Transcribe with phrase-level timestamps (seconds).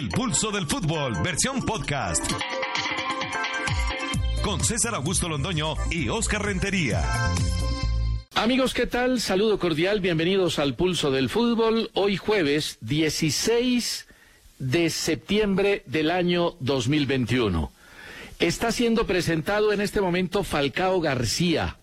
[0.00, 2.24] El pulso del fútbol, versión podcast.
[4.42, 7.04] Con César Augusto Londoño y Oscar Rentería.
[8.34, 9.20] Amigos, ¿qué tal?
[9.20, 11.90] Saludo cordial, bienvenidos al Pulso del Fútbol.
[11.92, 14.08] Hoy jueves 16
[14.58, 17.70] de septiembre del año 2021.
[18.38, 21.76] Está siendo presentado en este momento Falcao García.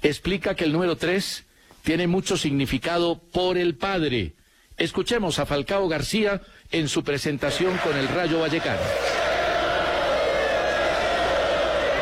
[0.00, 1.44] Explica que el número 3
[1.82, 4.34] tiene mucho significado por el padre.
[4.76, 6.40] Escuchemos a Falcao García
[6.74, 8.80] en su presentación con el Rayo Vallecano.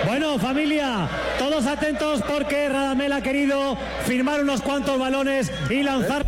[0.07, 6.27] Bueno, familia, todos atentos porque Radamel ha querido firmar unos cuantos balones y lanzar.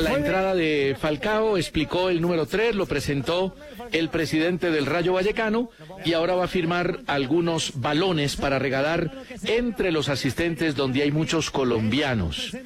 [0.00, 3.56] La entrada de Falcao explicó el número 3, lo presentó
[3.90, 5.70] el presidente del Rayo Vallecano
[6.04, 9.10] y ahora va a firmar algunos balones para regalar
[9.44, 12.56] entre los asistentes donde hay muchos colombianos.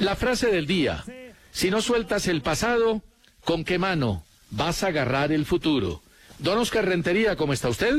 [0.00, 1.04] La frase del día,
[1.52, 3.02] si no sueltas el pasado,
[3.46, 6.02] ¿con qué mano vas a agarrar el futuro?
[6.38, 7.94] Don Oscar Rentería, ¿cómo está usted?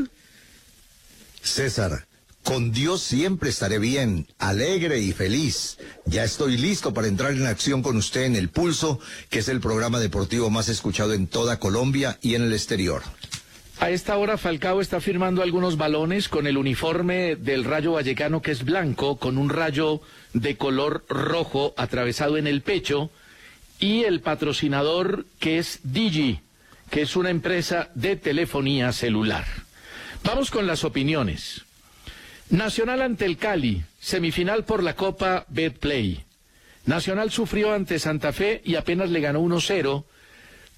[1.42, 2.06] César,
[2.44, 5.78] con Dios siempre estaré bien, alegre y feliz.
[6.06, 9.00] Ya estoy listo para entrar en acción con usted en El Pulso,
[9.30, 13.02] que es el programa deportivo más escuchado en toda Colombia y en el exterior.
[13.80, 18.52] A esta hora Falcao está firmando algunos balones con el uniforme del Rayo Vallecano que
[18.52, 20.02] es blanco, con un rayo
[20.34, 23.12] de color rojo atravesado en el pecho,
[23.80, 26.40] y el patrocinador que es Digi,
[26.90, 29.46] que es una empresa de telefonía celular.
[30.24, 31.62] Vamos con las opiniones.
[32.50, 36.24] Nacional ante el Cali, semifinal por la Copa Betplay.
[36.86, 40.06] Nacional sufrió ante Santa Fe y apenas le ganó 1-0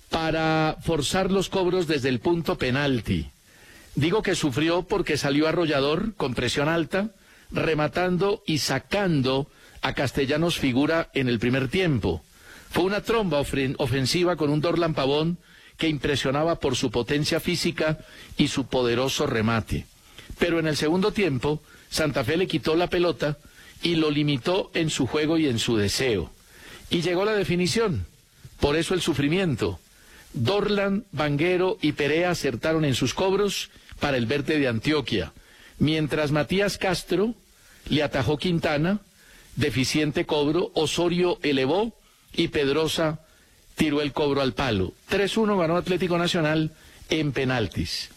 [0.10, 3.30] para forzar los cobros desde el punto penalti.
[3.96, 7.12] Digo que sufrió porque salió arrollador con presión alta,
[7.52, 9.48] rematando y sacando
[9.82, 12.24] a Castellanos figura en el primer tiempo.
[12.70, 15.38] Fue una tromba ofensiva con un Dorlan Pavón
[15.78, 18.00] que impresionaba por su potencia física
[18.38, 19.86] y su poderoso remate.
[20.38, 23.38] Pero en el segundo tiempo, Santa Fe le quitó la pelota
[23.82, 26.32] y lo limitó en su juego y en su deseo.
[26.90, 28.06] Y llegó la definición.
[28.60, 29.80] Por eso el sufrimiento.
[30.34, 35.34] Dorlan, Vanguero y Perea acertaron en sus cobros para el verde de Antioquia,
[35.80, 37.34] mientras Matías Castro
[37.90, 39.00] le atajó Quintana,
[39.56, 41.94] deficiente cobro, Osorio elevó
[42.34, 43.20] y Pedrosa
[43.76, 44.94] tiró el cobro al palo.
[45.10, 46.72] 3-1 ganó Atlético Nacional
[47.10, 48.10] en penaltis.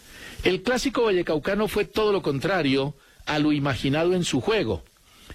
[0.43, 2.93] El clásico vallecaucano fue todo lo contrario
[3.25, 4.83] a lo imaginado en su juego.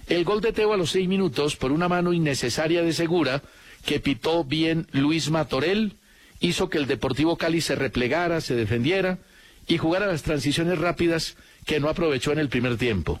[0.07, 3.41] El gol de Teo a los seis minutos por una mano innecesaria de Segura,
[3.85, 5.93] que pitó bien Luis Matorel,
[6.39, 9.19] hizo que el Deportivo Cali se replegara, se defendiera
[9.67, 13.19] y jugara las transiciones rápidas que no aprovechó en el primer tiempo.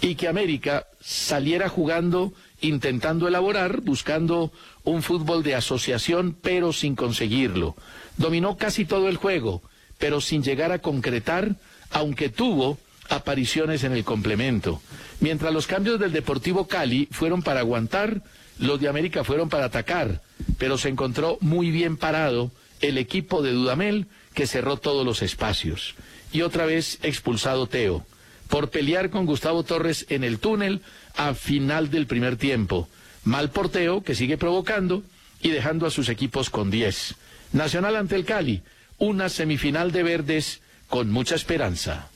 [0.00, 2.32] Y que América saliera jugando,
[2.66, 4.52] intentando elaborar, buscando
[4.84, 7.76] un fútbol de asociación, pero sin conseguirlo.
[8.16, 9.62] Dominó casi todo el juego,
[9.98, 11.56] pero sin llegar a concretar,
[11.90, 14.80] aunque tuvo apariciones en el complemento.
[15.20, 18.22] Mientras los cambios del Deportivo Cali fueron para aguantar,
[18.58, 20.22] los de América fueron para atacar,
[20.58, 25.94] pero se encontró muy bien parado el equipo de Dudamel que cerró todos los espacios.
[26.32, 28.04] Y otra vez expulsado Teo,
[28.48, 30.82] por pelear con Gustavo Torres en el túnel
[31.16, 32.88] a final del primer tiempo.
[33.24, 35.02] Mal porteo que sigue provocando
[35.40, 37.14] y dejando a sus equipos con 10.
[37.52, 38.62] Nacional ante el Cali,
[38.98, 42.08] una semifinal de verdes con mucha esperanza.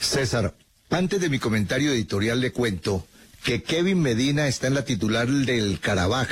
[0.00, 0.54] César,
[0.90, 3.06] antes de mi comentario editorial le cuento
[3.42, 6.28] que Kevin Medina está en la titular del Carabaj,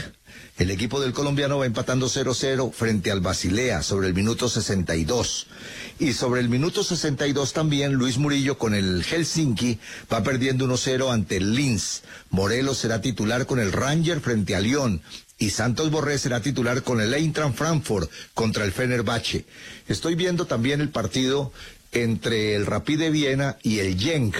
[0.58, 5.46] El equipo del colombiano va empatando 0-0 frente al Basilea sobre el minuto 62.
[5.98, 9.78] Y sobre el minuto 62 también Luis Murillo con el Helsinki
[10.12, 12.02] va perdiendo 1-0 ante el Linz.
[12.30, 15.02] Morelos será titular con el Ranger frente a Lyon
[15.42, 19.44] y Santos Borré será titular con el Eintracht Frankfurt contra el Fenerbahce.
[19.88, 21.52] Estoy viendo también el partido
[21.90, 24.36] entre el Rapide Viena y el Genk.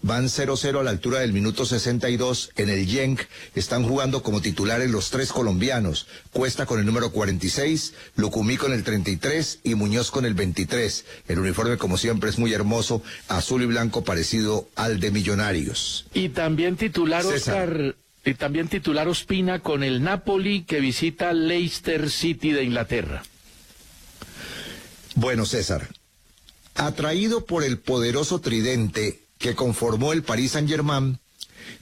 [0.00, 3.20] Van 0-0 a la altura del minuto 62 en el Genk.
[3.54, 6.06] Están jugando como titulares los tres colombianos.
[6.32, 11.04] Cuesta con el número 46, Lucumí con el 33 y Muñoz con el 23.
[11.28, 16.06] El uniforme, como siempre, es muy hermoso, azul y blanco parecido al de Millonarios.
[16.14, 17.70] Y también titular César.
[17.70, 23.22] Oscar, y también titular Ospina con el Napoli que visita Leicester City de Inglaterra.
[25.14, 25.88] Bueno, César,
[26.74, 31.18] atraído por el poderoso tridente que conformó el Paris Saint-Germain,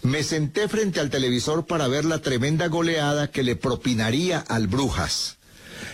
[0.02, 5.36] me senté frente al televisor para ver la tremenda goleada que le propinaría al Brujas.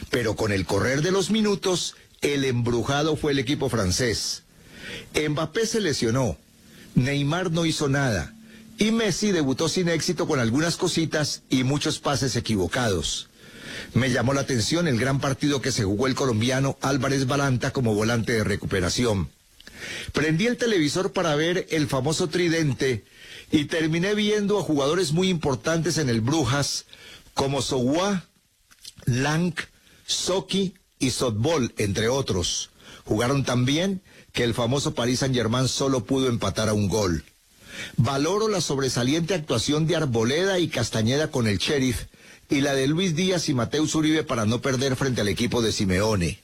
[0.08, 4.44] Pero con el correr de los minutos, el embrujado fue el equipo francés.
[5.12, 6.38] Mbappé se lesionó,
[6.94, 8.32] Neymar no hizo nada,
[8.78, 13.28] y Messi debutó sin éxito con algunas cositas y muchos pases equivocados.
[13.92, 17.94] Me llamó la atención el gran partido que se jugó el colombiano Álvarez Balanta como
[17.94, 19.30] volante de recuperación.
[20.12, 23.05] Prendí el televisor para ver el famoso tridente
[23.50, 26.87] y terminé viendo a jugadores muy importantes en el Brujas
[27.35, 28.25] como Sowa,
[29.05, 29.55] Lang,
[30.06, 32.71] Soki y Sotbol, entre otros.
[33.05, 34.03] Jugaron tan bien
[34.33, 37.25] que el famoso Paris Saint-Germain solo pudo empatar a un gol.
[37.97, 42.06] Valoro la sobresaliente actuación de Arboleda y Castañeda con el Sheriff
[42.49, 45.73] y la de Luis Díaz y Mateus Uribe para no perder frente al equipo de
[45.73, 46.41] Simeone.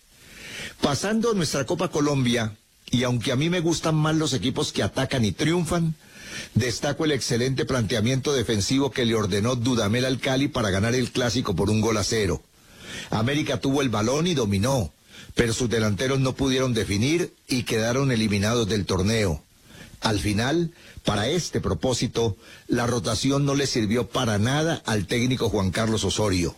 [0.80, 2.56] Pasando a nuestra Copa Colombia,
[2.90, 5.94] y aunque a mí me gustan más los equipos que atacan y triunfan,
[6.54, 11.54] destaco el excelente planteamiento defensivo que le ordenó Dudamel al Cali para ganar el clásico
[11.54, 12.42] por un gol a cero.
[13.10, 14.92] América tuvo el balón y dominó,
[15.34, 19.42] pero sus delanteros no pudieron definir y quedaron eliminados del torneo.
[20.00, 20.72] Al final,
[21.04, 22.36] para este propósito,
[22.66, 26.54] la rotación no le sirvió para nada al técnico Juan Carlos Osorio.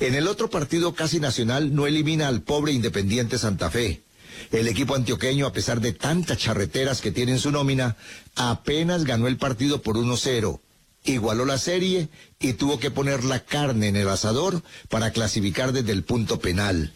[0.00, 4.02] En el otro partido casi nacional no elimina al pobre Independiente Santa Fe.
[4.50, 7.96] El equipo antioqueño, a pesar de tantas charreteras que tiene en su nómina,
[8.34, 10.60] apenas ganó el partido por 1-0.
[11.04, 12.08] Igualó la serie
[12.38, 16.92] y tuvo que poner la carne en el asador para clasificar desde el punto penal.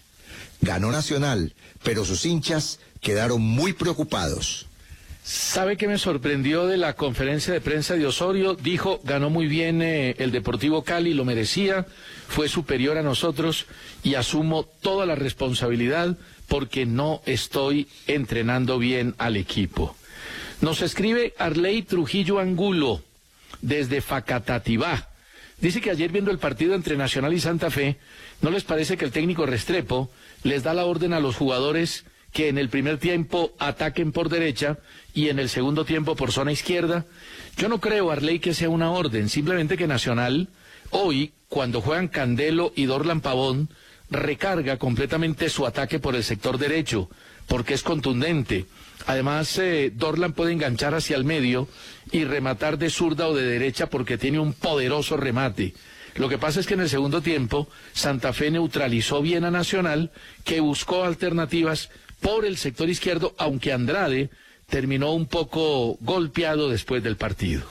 [0.61, 4.67] Ganó Nacional, pero sus hinchas quedaron muy preocupados.
[5.27, 8.55] ¿Sabe qué me sorprendió de la conferencia de prensa de Osorio?
[8.55, 11.85] Dijo, ganó muy bien eh, el Deportivo Cali, lo merecía,
[12.29, 13.67] fue superior a nosotros
[14.05, 16.17] y asumo toda la responsabilidad
[16.49, 19.97] porque no estoy entrenando bien al equipo.
[20.61, 23.03] Nos escribe Arley Trujillo Angulo
[23.61, 25.11] desde Facatativá.
[25.61, 27.97] Dice que ayer viendo el partido entre Nacional y Santa Fe,
[28.43, 30.11] ¿no les parece que el técnico Restrepo
[30.43, 34.79] les da la orden a los jugadores que en el primer tiempo ataquen por derecha
[35.15, 37.07] y en el segundo tiempo por zona izquierda?
[37.57, 40.49] Yo no creo, Arley, que sea una orden, simplemente que Nacional,
[40.91, 43.71] hoy, cuando juegan Candelo y Dorlan Pavón,
[44.11, 47.11] recarga completamente su ataque por el sector derecho,
[47.47, 48.67] porque es contundente.
[49.07, 51.69] Además, eh, Dorlan puede enganchar hacia el medio
[52.13, 55.75] y rematar de zurda o de derecha porque tiene un poderoso remate.
[56.17, 60.11] Lo que pasa es que en el segundo tiempo Santa Fe neutralizó bien a Nacional,
[60.45, 64.31] que buscó alternativas por el sector izquierdo, aunque Andrade
[64.69, 67.65] terminó un poco golpeado después del partido.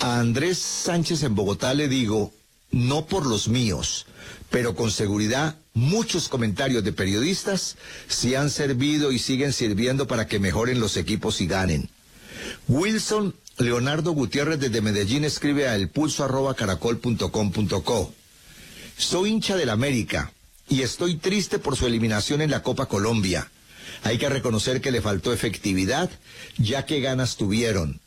[0.00, 2.32] A Andrés Sánchez en Bogotá le digo,
[2.70, 4.06] no por los míos,
[4.54, 7.76] pero con seguridad muchos comentarios de periodistas
[8.06, 11.90] sí han servido y siguen sirviendo para que mejoren los equipos y ganen.
[12.68, 18.14] Wilson Leonardo Gutiérrez desde Medellín escribe a elpulso@caracol.com.co.
[18.96, 20.32] Soy hincha del América
[20.68, 23.50] y estoy triste por su eliminación en la Copa Colombia.
[24.04, 26.08] Hay que reconocer que le faltó efectividad,
[26.58, 27.98] ya que ganas tuvieron.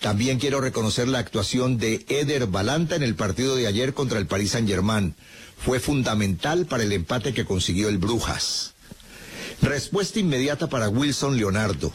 [0.00, 4.26] También quiero reconocer la actuación de Eder Balanta en el partido de ayer contra el
[4.26, 5.14] Paris Saint-Germain.
[5.64, 8.74] Fue fundamental para el empate que consiguió el Brujas.
[9.62, 11.90] Respuesta inmediata para Wilson Leonardo.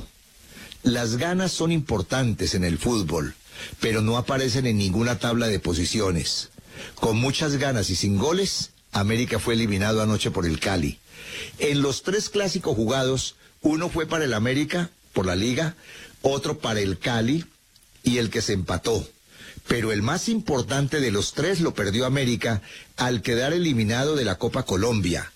[0.81, 3.35] Las ganas son importantes en el fútbol,
[3.79, 6.49] pero no aparecen en ninguna tabla de posiciones.
[6.95, 10.97] Con muchas ganas y sin goles, América fue eliminado anoche por el Cali.
[11.59, 15.75] En los tres clásicos jugados, uno fue para el América, por la liga,
[16.23, 17.45] otro para el Cali
[18.03, 19.07] y el que se empató.
[19.67, 22.61] Pero el más importante de los tres lo perdió América
[22.97, 25.31] al quedar eliminado de la Copa Colombia.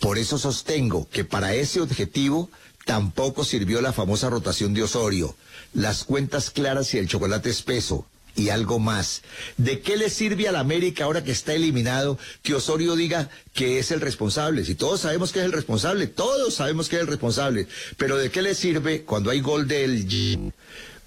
[0.00, 2.50] Por eso sostengo que para ese objetivo
[2.84, 5.36] tampoco sirvió la famosa rotación de Osorio,
[5.74, 8.06] las cuentas claras y el chocolate espeso.
[8.36, 9.22] y algo más.
[9.56, 13.90] ¿De qué le sirve al América ahora que está eliminado que Osorio diga que es
[13.90, 14.64] el responsable?
[14.64, 17.66] Si todos sabemos que es el responsable, todos sabemos que es el responsable,
[17.96, 20.52] pero ¿de qué le sirve cuando hay gol del?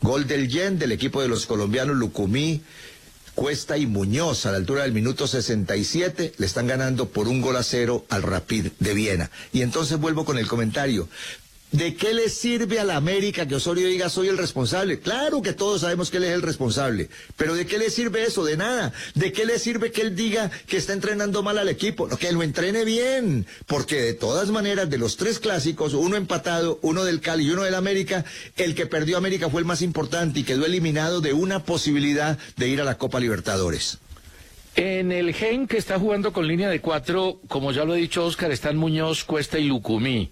[0.02, 2.62] Gol del Yen del equipo de los colombianos Lucumí,
[3.36, 7.56] Cuesta y Muñoz a la altura del minuto 67 le están ganando por un gol
[7.56, 9.32] a cero al Rapid de Viena.
[9.54, 11.08] Y entonces vuelvo con el comentario.
[11.72, 15.00] ¿De qué le sirve a la América que Osorio diga soy el responsable?
[15.00, 18.44] Claro que todos sabemos que él es el responsable, pero ¿de qué le sirve eso?
[18.44, 18.92] De nada.
[19.14, 22.08] ¿De qué le sirve que él diga que está entrenando mal al equipo?
[22.08, 26.80] No, que lo entrene bien, porque de todas maneras de los tres clásicos, uno empatado,
[26.82, 28.26] uno del Cali y uno del América,
[28.58, 32.68] el que perdió América fue el más importante y quedó eliminado de una posibilidad de
[32.68, 34.00] ir a la Copa Libertadores.
[34.76, 38.26] En el GEN que está jugando con línea de cuatro, como ya lo ha dicho
[38.26, 40.32] Oscar, están Muñoz, Cuesta y Lucumí.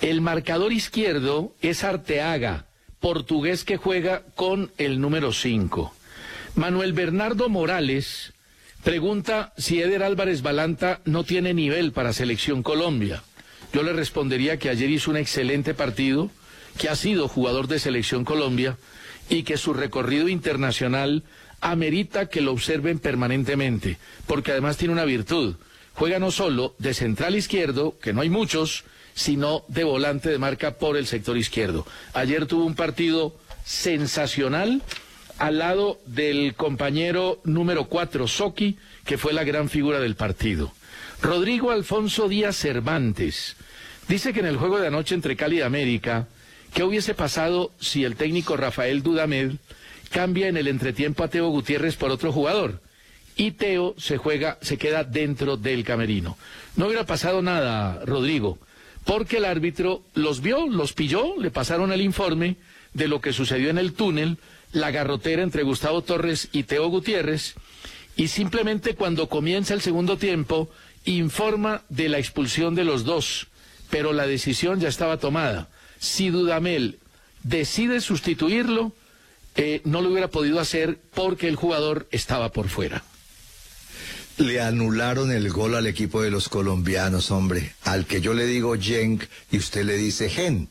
[0.00, 2.66] El marcador izquierdo es Arteaga,
[3.00, 5.94] portugués que juega con el número 5.
[6.54, 8.34] Manuel Bernardo Morales
[8.84, 13.22] pregunta si Eder Álvarez Balanta no tiene nivel para Selección Colombia.
[13.72, 16.30] Yo le respondería que ayer hizo un excelente partido,
[16.78, 18.76] que ha sido jugador de Selección Colombia
[19.30, 21.24] y que su recorrido internacional
[21.62, 25.56] amerita que lo observen permanentemente, porque además tiene una virtud.
[25.96, 28.84] Juega no solo de central izquierdo, que no hay muchos,
[29.14, 31.86] sino de volante de marca por el sector izquierdo.
[32.12, 33.34] Ayer tuvo un partido
[33.64, 34.82] sensacional
[35.38, 38.76] al lado del compañero número 4, Soki,
[39.06, 40.70] que fue la gran figura del partido.
[41.22, 43.56] Rodrigo Alfonso Díaz Cervantes
[44.06, 46.28] dice que en el juego de anoche entre Cali y América,
[46.74, 49.60] ¿qué hubiese pasado si el técnico Rafael Dudamel
[50.10, 52.82] cambia en el entretiempo a Teo Gutiérrez por otro jugador?
[53.36, 56.38] Y Teo se juega, se queda dentro del camerino.
[56.74, 58.58] No hubiera pasado nada, Rodrigo
[59.06, 62.56] porque el árbitro los vio, los pilló, le pasaron el informe
[62.92, 64.38] de lo que sucedió en el túnel,
[64.72, 67.54] la garrotera entre Gustavo Torres y Teo Gutiérrez,
[68.16, 70.68] y simplemente cuando comienza el segundo tiempo,
[71.04, 73.46] informa de la expulsión de los dos,
[73.90, 75.68] pero la decisión ya estaba tomada.
[76.00, 76.98] Si Dudamel
[77.44, 78.90] decide sustituirlo,
[79.54, 83.04] eh, no lo hubiera podido hacer porque el jugador estaba por fuera.
[84.38, 87.74] Le anularon el gol al equipo de los colombianos, hombre.
[87.84, 90.68] Al que yo le digo Jenk y usted le dice Gen.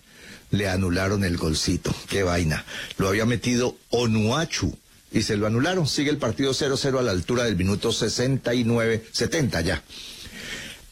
[0.51, 1.93] Le anularon el golcito.
[2.07, 2.63] Qué vaina.
[2.97, 4.77] Lo había metido Onuachu
[5.11, 5.87] y se lo anularon.
[5.87, 9.81] Sigue el partido 0-0 a la altura del minuto 69, 70 ya.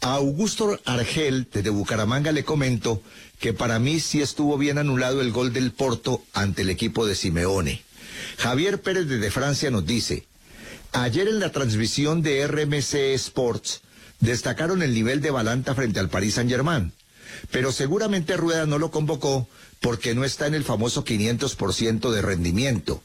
[0.01, 3.03] A Augusto Argel, desde Bucaramanga, le comento
[3.39, 7.13] que para mí sí estuvo bien anulado el gol del Porto ante el equipo de
[7.13, 7.83] Simeone.
[8.37, 10.25] Javier Pérez desde Francia nos dice,
[10.93, 13.81] Ayer en la transmisión de RMC Sports
[14.19, 16.93] destacaron el nivel de Balanta frente al Paris Saint-Germain,
[17.49, 19.47] pero seguramente Rueda no lo convocó
[19.81, 23.01] porque no está en el famoso 500% de rendimiento.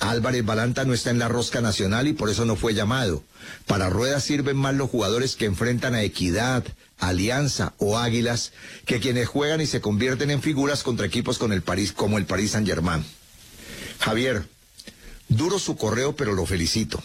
[0.00, 3.22] Álvarez Balanta no está en la rosca nacional y por eso no fue llamado.
[3.68, 6.64] Para Rueda sirven más los jugadores que enfrentan a Equidad,
[6.98, 8.52] Alianza o Águilas
[8.84, 13.04] que quienes juegan y se convierten en figuras contra equipos París como el Paris Saint-Germain.
[14.00, 14.48] Javier,
[15.28, 17.00] duro su correo, pero lo felicito.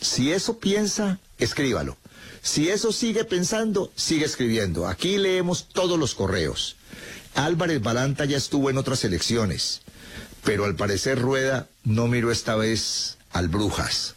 [0.00, 1.96] Si eso piensa, escríbalo.
[2.42, 4.86] Si eso sigue pensando, sigue escribiendo.
[4.86, 6.76] Aquí leemos todos los correos.
[7.34, 9.82] Álvarez Balanta ya estuvo en otras elecciones,
[10.44, 14.14] pero al parecer Rueda no miró esta vez al Brujas.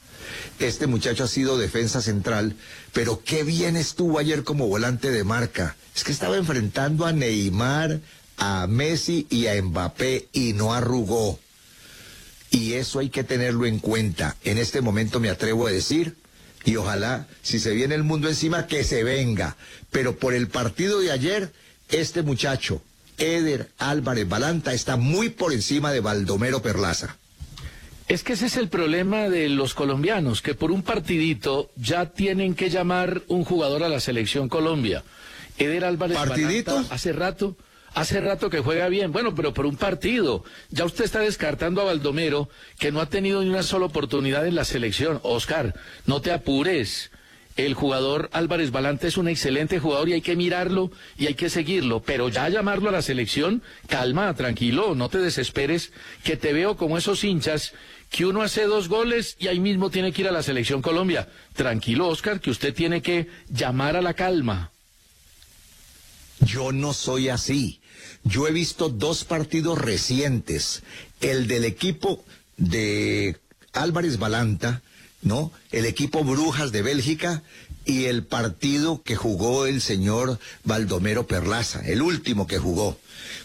[0.60, 2.56] Este muchacho ha sido defensa central,
[2.94, 5.76] pero qué bien estuvo ayer como volante de marca.
[5.96, 8.00] Es que estaba enfrentando a Neymar,
[8.38, 11.40] a Messi y a Mbappé y no arrugó.
[12.52, 14.36] Y eso hay que tenerlo en cuenta.
[14.44, 16.16] En este momento me atrevo a decir,
[16.66, 19.56] y ojalá, si se viene el mundo encima, que se venga.
[19.90, 21.54] Pero por el partido de ayer,
[21.90, 22.82] este muchacho,
[23.18, 27.18] Eder Álvarez Balanta, está muy por encima de Baldomero Perlaza.
[28.10, 32.56] Es que ese es el problema de los colombianos, que por un partidito ya tienen
[32.56, 35.04] que llamar un jugador a la selección Colombia.
[35.58, 36.84] Eder Álvarez ¿Partidito?
[36.90, 37.56] hace rato
[37.94, 40.46] Hace rato que juega bien, bueno, pero por un partido.
[40.70, 44.56] Ya usted está descartando a Baldomero, que no ha tenido ni una sola oportunidad en
[44.56, 45.20] la selección.
[45.24, 47.12] Oscar, no te apures.
[47.58, 51.50] El jugador Álvarez Balante es un excelente jugador y hay que mirarlo y hay que
[51.50, 55.92] seguirlo, pero ya llamarlo a la selección, calma, tranquilo, no te desesperes,
[56.24, 57.74] que te veo como esos hinchas
[58.10, 61.28] que uno hace dos goles y ahí mismo tiene que ir a la selección Colombia.
[61.54, 64.72] Tranquilo, Oscar, que usted tiene que llamar a la calma.
[66.46, 67.80] Yo no soy así.
[68.24, 70.84] Yo he visto dos partidos recientes,
[71.22, 72.24] el del equipo
[72.58, 73.38] de
[73.74, 74.82] Álvarez Balanta,
[75.22, 75.52] ¿no?
[75.72, 77.44] El equipo Brujas de Bélgica
[77.86, 82.98] y el partido que jugó el señor Baldomero Perlaza, el último que jugó.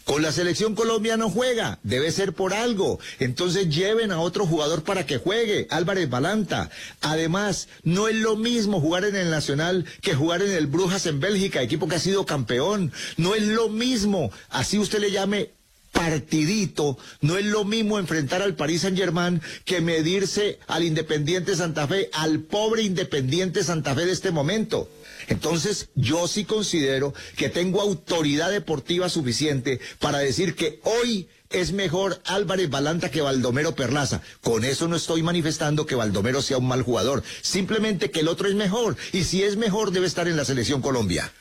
[0.04, 3.00] Con la selección Colombia no juega, debe ser por algo.
[3.18, 6.70] Entonces lleven a otro jugador para que juegue, Álvarez Balanta.
[7.00, 11.18] Además, no es lo mismo jugar en el Nacional que jugar en el Brujas en
[11.18, 12.92] Bélgica, equipo que ha sido campeón.
[13.16, 15.55] No es lo mismo, así usted le llame
[15.96, 16.98] partidito.
[17.22, 22.10] No es lo mismo enfrentar al Paris Saint Germain que medirse al Independiente Santa Fe,
[22.12, 24.88] al pobre Independiente Santa Fe de este momento.
[25.28, 32.20] Entonces, yo sí considero que tengo autoridad deportiva suficiente para decir que hoy es mejor
[32.26, 34.20] Álvarez Balanta que Baldomero Perlaza.
[34.42, 38.48] Con eso no estoy manifestando que Baldomero sea un mal jugador, simplemente que el otro
[38.48, 38.96] es mejor.
[39.12, 41.32] Y si es mejor, debe estar en la selección Colombia.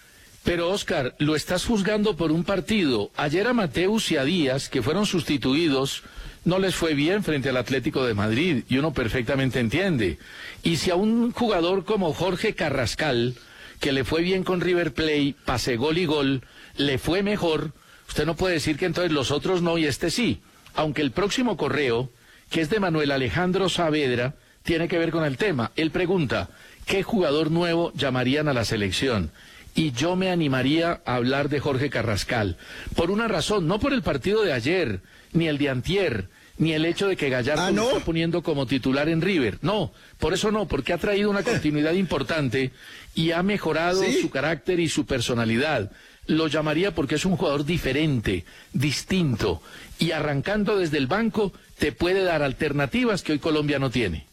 [0.45, 3.09] Pero Oscar, lo estás juzgando por un partido.
[3.17, 6.03] Ayer a Mateus y a Díaz, que fueron sustituidos,
[6.43, 10.19] no les fue bien frente al Atlético de Madrid, y uno perfectamente entiende.
[10.61, 13.33] Y si a un jugador como Jorge Carrascal,
[13.79, 16.43] que le fue bien con River Play, pase gol y gol,
[16.77, 17.71] le fue mejor,
[18.07, 20.41] usted no puede decir que entonces los otros no y este sí.
[20.75, 22.11] Aunque el próximo correo,
[22.51, 25.71] que es de Manuel Alejandro Saavedra, tiene que ver con el tema.
[25.75, 26.49] Él pregunta,
[26.85, 29.31] ¿qué jugador nuevo llamarían a la selección?
[29.75, 32.57] Y yo me animaría a hablar de Jorge Carrascal.
[32.95, 35.01] Por una razón, no por el partido de ayer,
[35.33, 37.83] ni el de antier, ni el hecho de que Gallardo ¿Ah, no?
[37.83, 39.59] lo está poniendo como titular en River.
[39.61, 42.71] No, por eso no, porque ha traído una continuidad importante
[43.13, 44.21] y ha mejorado ¿Sí?
[44.21, 45.91] su carácter y su personalidad.
[46.25, 49.61] Lo llamaría porque es un jugador diferente, distinto,
[49.99, 54.25] y arrancando desde el banco te puede dar alternativas que hoy Colombia no tiene.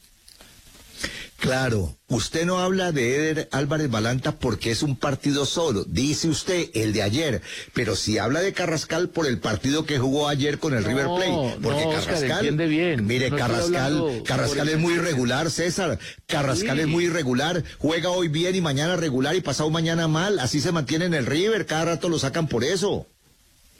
[1.38, 6.70] Claro, usted no habla de Eder Álvarez Balanta porque es un partido solo, dice usted
[6.74, 7.42] el de ayer,
[7.74, 11.06] pero si habla de Carrascal por el partido que jugó ayer con el No, River
[11.06, 13.06] Plate, porque no, Carrascal, bien.
[13.06, 16.82] mire, No Carrascal, Carrascal es muy irregular, César, Carrascal Sí.
[16.82, 20.70] es muy irregular, juega hoy bien y mañana regular y pasado mañana mal, así se
[20.70, 23.08] mantiene en el River, cada rato lo sacan por eso.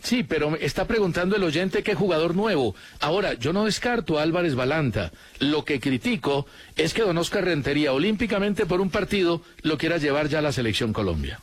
[0.03, 2.75] Sí, pero está preguntando el oyente qué jugador nuevo.
[3.01, 5.13] Ahora, yo no descarto a Álvarez Balanta.
[5.39, 10.29] Lo que critico es que Don Oscar Rentería, olímpicamente por un partido, lo quiera llevar
[10.29, 11.41] ya a la selección Colombia.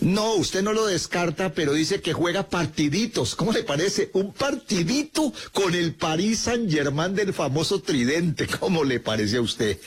[0.00, 3.36] No, usted no lo descarta, pero dice que juega partiditos.
[3.36, 4.10] ¿Cómo le parece?
[4.14, 8.48] Un partidito con el Paris Saint Germain del famoso tridente.
[8.60, 9.78] ¿Cómo le parece a usted?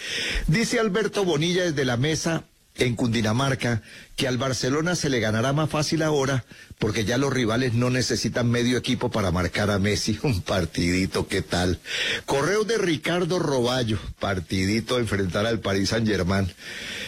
[0.47, 2.45] Dice Alberto Bonilla desde la mesa
[2.77, 3.81] en Cundinamarca
[4.15, 6.45] que al Barcelona se le ganará más fácil ahora
[6.79, 10.19] porque ya los rivales no necesitan medio equipo para marcar a Messi.
[10.23, 11.79] Un partidito, ¿qué tal?
[12.25, 16.51] Correo de Ricardo Roballo, partidito a enfrentar al Paris Saint Germain.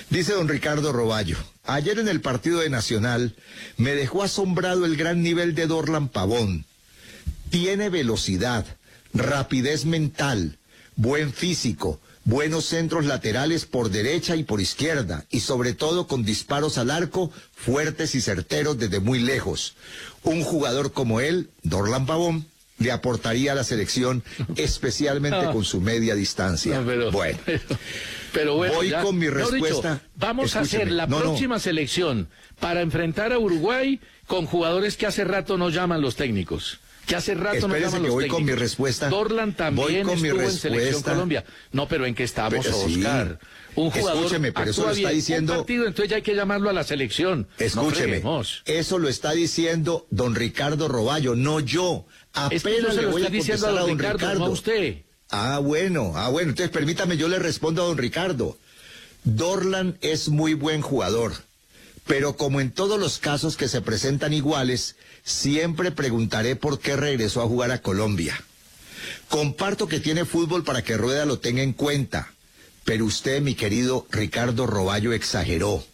[0.10, 3.36] Dice don Ricardo Roballo, ayer en el partido de Nacional
[3.76, 6.66] me dejó asombrado el gran nivel de Dorlan Pavón.
[7.50, 8.66] Tiene velocidad,
[9.14, 10.58] rapidez mental,
[10.96, 16.78] buen físico, buenos centros laterales por derecha y por izquierda, y sobre todo con disparos
[16.78, 19.76] al arco fuertes y certeros desde muy lejos.
[20.24, 22.46] Un jugador como él, Dorlan Pavón,
[22.80, 24.24] le aportaría a la selección,
[24.58, 25.52] especialmente Ah.
[25.54, 26.80] con su media distancia.
[26.82, 27.40] No, pero- bueno.
[27.46, 27.62] pero,
[28.34, 30.02] pero bueno, Voy ya- con mi dicho, respuesta.
[30.16, 31.24] vamos a hacer la No, no.
[31.24, 32.28] próxima selección
[32.60, 36.80] para enfrentar a Uruguay con jugadores que hace rato no llaman los técnicos.
[37.08, 38.38] Que hace rato no llaman que los voy técnicos.
[38.38, 39.10] con mi respuesta.
[39.10, 41.12] Dorlan también Voy con mi estuvo en Selección respuesta.
[41.14, 41.46] Colombia.
[41.72, 42.98] No, pero ¿en qué estamos, Pero sí.
[42.98, 43.40] Oscar?
[43.76, 46.36] Un jugador Escúcheme, pero eso lo está bien, diciendo- Un partido, entonces ya hay que
[46.36, 47.48] llamarlo a la selección.
[47.58, 48.22] Escúcheme,
[48.66, 52.06] eso lo está diciendo don Ricardo Roballo, no yo.
[52.34, 55.04] Apenas Es que se le lo voy a diciendo a don Ricardo, no a usted.
[55.30, 58.58] Ah, bueno, ah, bueno, entonces permítame, yo le respondo a don Ricardo.
[59.24, 61.34] Dorlan es muy buen jugador,
[62.08, 67.42] pero como en todos los casos que se presentan iguales, siempre preguntaré por qué regresó
[67.42, 68.42] a jugar a Colombia.
[69.28, 72.32] Comparto que tiene fútbol para que Rueda lo tenga en cuenta,
[72.86, 75.86] pero usted, mi querido Ricardo Roballo, exageró.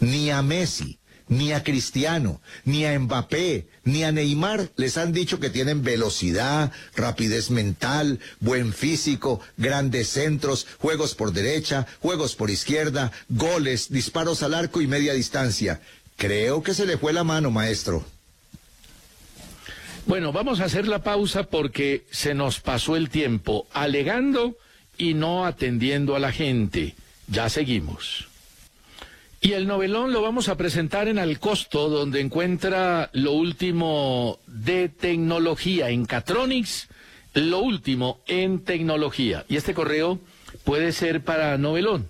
[0.00, 5.40] Ni a Messi, ni a Cristiano, ni a Mbappé, ni a Neymar les han dicho
[5.40, 13.12] que tienen velocidad, rapidez mental, buen físico, grandes centros, juegos por derecha, juegos por izquierda,
[13.28, 15.80] goles, disparos al arco y media distancia.
[16.16, 18.04] Creo que se le fue la mano, maestro.
[20.06, 24.56] Bueno, vamos a hacer la pausa porque se nos pasó el tiempo alegando
[24.98, 26.94] y no atendiendo a la gente.
[27.26, 28.28] Ya seguimos.
[29.44, 35.90] Y el novelón lo vamos a presentar en Alcosto, donde encuentra lo último de tecnología
[35.90, 36.88] en Catronics,
[37.34, 39.44] lo último en tecnología.
[39.46, 40.18] Y este correo
[40.64, 42.08] puede ser para novelón.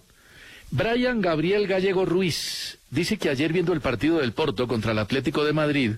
[0.71, 5.45] Brian Gabriel Gallego Ruiz dice que ayer viendo el partido del Porto contra el Atlético
[5.45, 5.91] de Madrid,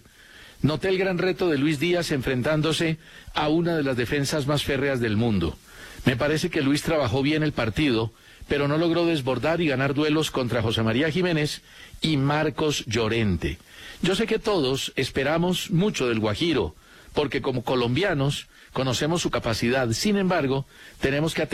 [0.62, 2.96] noté el gran reto de Luis Díaz enfrentándose
[3.35, 5.59] a una de las defensas más férreas del mundo.
[6.07, 8.14] Me parece que Luis trabajó bien el partido,
[8.48, 11.62] pero no logró desbordar y ganar duelos contra José María Jiménez
[12.00, 13.59] y Marcos Llorente.
[14.02, 16.74] Yo sé que todos esperamos mucho del Guajiro,
[17.14, 19.90] porque como colombianos conocemos su capacidad.
[19.92, 20.66] Sin embargo,
[21.00, 21.48] tenemos que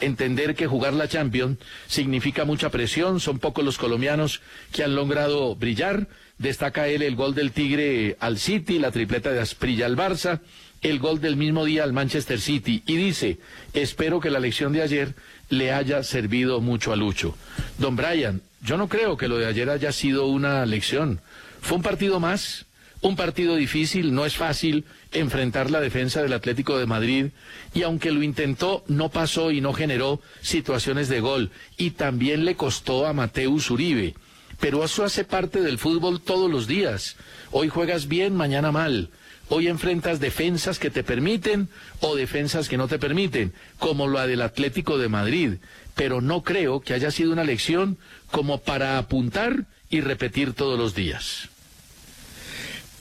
[0.00, 3.20] entender que jugar la Champions significa mucha presión.
[3.20, 4.40] Son pocos los colombianos
[4.72, 6.08] que han logrado brillar.
[6.38, 10.40] Destaca él el gol del Tigre al City, la tripleta de Asprilla al Barça,
[10.80, 12.82] el gol del mismo día al Manchester City.
[12.86, 13.38] Y dice,
[13.74, 15.14] espero que la lección de ayer
[15.48, 17.36] le haya servido mucho a Lucho.
[17.78, 21.20] Don Brian, yo no creo que lo de ayer haya sido una lección.
[21.60, 22.66] Fue un partido más,
[23.00, 27.26] un partido difícil, no es fácil enfrentar la defensa del Atlético de Madrid
[27.74, 32.56] y aunque lo intentó, no pasó y no generó situaciones de gol y también le
[32.56, 34.14] costó a Mateus Uribe.
[34.58, 37.16] Pero eso hace parte del fútbol todos los días.
[37.50, 39.10] Hoy juegas bien, mañana mal.
[39.48, 41.68] Hoy enfrentas defensas que te permiten
[42.00, 45.54] o defensas que no te permiten, como la del Atlético de Madrid.
[45.94, 47.98] Pero no creo que haya sido una lección
[48.30, 51.50] como para apuntar y repetir todos los días.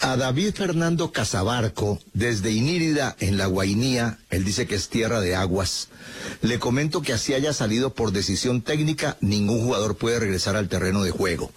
[0.04, 5.34] A David Fernando Casabarco, desde Inírida, en la Guainía, él dice que es tierra de
[5.34, 5.88] aguas.
[6.42, 11.04] Le comento que así haya salido por decisión técnica, ningún jugador puede regresar al terreno
[11.04, 11.54] de juego.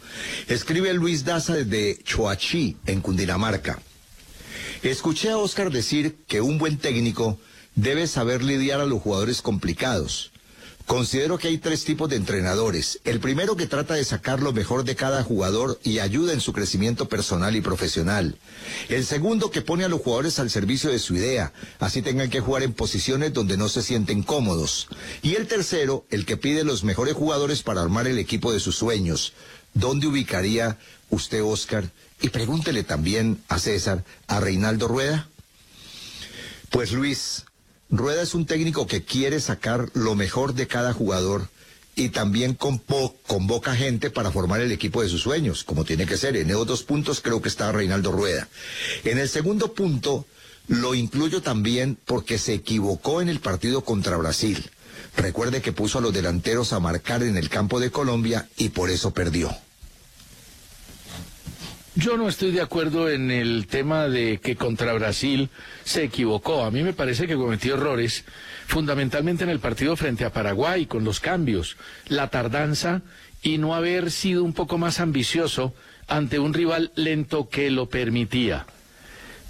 [0.46, 3.80] Escribe Luis Daza desde Choachí, en Cundinamarca.
[4.86, 7.40] Escuché a Oscar decir que un buen técnico
[7.74, 10.30] debe saber lidiar a los jugadores complicados.
[10.86, 13.00] Considero que hay tres tipos de entrenadores.
[13.02, 16.52] El primero que trata de sacar lo mejor de cada jugador y ayuda en su
[16.52, 18.38] crecimiento personal y profesional.
[18.88, 22.38] El segundo que pone a los jugadores al servicio de su idea, así tengan que
[22.38, 24.86] jugar en posiciones donde no se sienten cómodos.
[25.20, 28.76] Y el tercero, el que pide los mejores jugadores para armar el equipo de sus
[28.76, 29.32] sueños.
[29.74, 30.78] ¿Dónde ubicaría
[31.10, 31.90] usted, Oscar?
[32.20, 35.28] Y pregúntele también a César, a Reinaldo Rueda.
[36.70, 37.44] Pues Luis,
[37.90, 41.48] Rueda es un técnico que quiere sacar lo mejor de cada jugador
[41.94, 46.36] y también convoca gente para formar el equipo de sus sueños, como tiene que ser.
[46.36, 48.48] En esos dos puntos creo que está Reinaldo Rueda.
[49.04, 50.26] En el segundo punto
[50.68, 54.70] lo incluyo también porque se equivocó en el partido contra Brasil.
[55.16, 58.90] Recuerde que puso a los delanteros a marcar en el campo de Colombia y por
[58.90, 59.56] eso perdió.
[61.98, 65.48] Yo no estoy de acuerdo en el tema de que contra Brasil
[65.82, 66.62] se equivocó.
[66.62, 68.26] A mí me parece que cometió errores,
[68.66, 71.78] fundamentalmente en el partido frente a Paraguay, con los cambios,
[72.08, 73.00] la tardanza
[73.42, 75.72] y no haber sido un poco más ambicioso
[76.06, 78.66] ante un rival lento que lo permitía.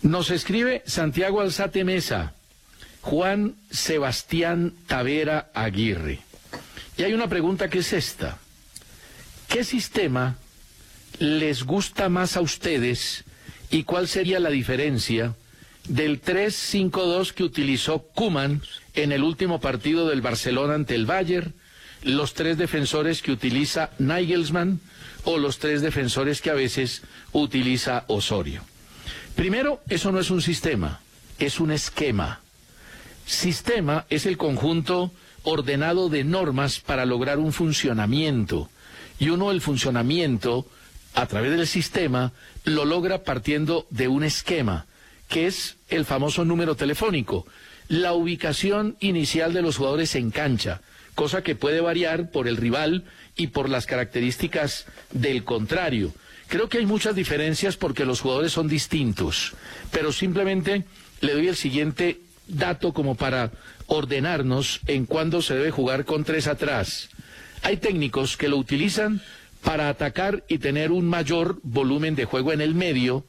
[0.03, 2.35] Nos escribe Santiago Alzate Mesa,
[3.01, 6.21] Juan Sebastián Tavera Aguirre.
[6.97, 8.39] Y hay una pregunta que es esta.
[9.49, 10.37] ¿Qué sistema
[11.19, 13.25] les gusta más a ustedes
[13.71, 15.35] y cuál sería la diferencia
[15.89, 18.63] del 3-5-2 que utilizó Kuman
[18.95, 21.55] en el último partido del Barcelona ante el Bayern,
[22.03, 24.81] los tres defensores que utiliza Nigelsmann
[25.25, 27.03] o los tres defensores que a veces
[27.33, 28.63] utiliza Osorio.
[29.35, 31.01] Primero, eso no es un sistema,
[31.39, 32.41] es un esquema.
[33.27, 38.71] Sistema es el conjunto ordenado de normas para lograr un funcionamiento.
[39.19, 40.67] Y uno, el funcionamiento,
[41.17, 42.33] a través del sistema,
[42.65, 44.85] lo logra partiendo de un esquema,
[45.29, 47.47] que es el famoso número telefónico,
[47.89, 50.83] la ubicación inicial de los jugadores en cancha,
[51.15, 56.13] cosa que puede variar por el rival y por las características del contrario.
[56.49, 59.55] Creo que hay muchas diferencias porque los jugadores son distintos,
[59.91, 60.85] pero simplemente
[61.23, 63.53] le doy el siguiente dato como para
[63.87, 67.09] ordenarnos en cuándo se debe jugar con tres atrás.
[67.63, 69.23] Hay técnicos que lo utilizan
[69.67, 73.25] para atacar y tener un mayor volumen de juego en el medio,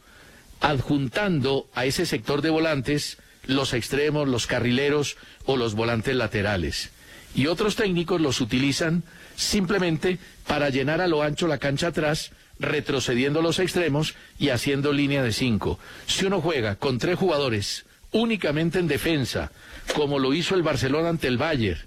[0.62, 6.92] adjuntando a ese sector de volantes los extremos, los carrileros o los volantes laterales.
[7.34, 9.02] Y otros técnicos los utilizan
[9.36, 15.24] simplemente para llenar a lo ancho la cancha atrás, retrocediendo los extremos y haciendo línea
[15.24, 15.80] de cinco.
[16.06, 19.52] Si uno juega con tres jugadores únicamente en defensa,
[19.96, 21.82] como lo hizo el Barcelona ante el Bayern,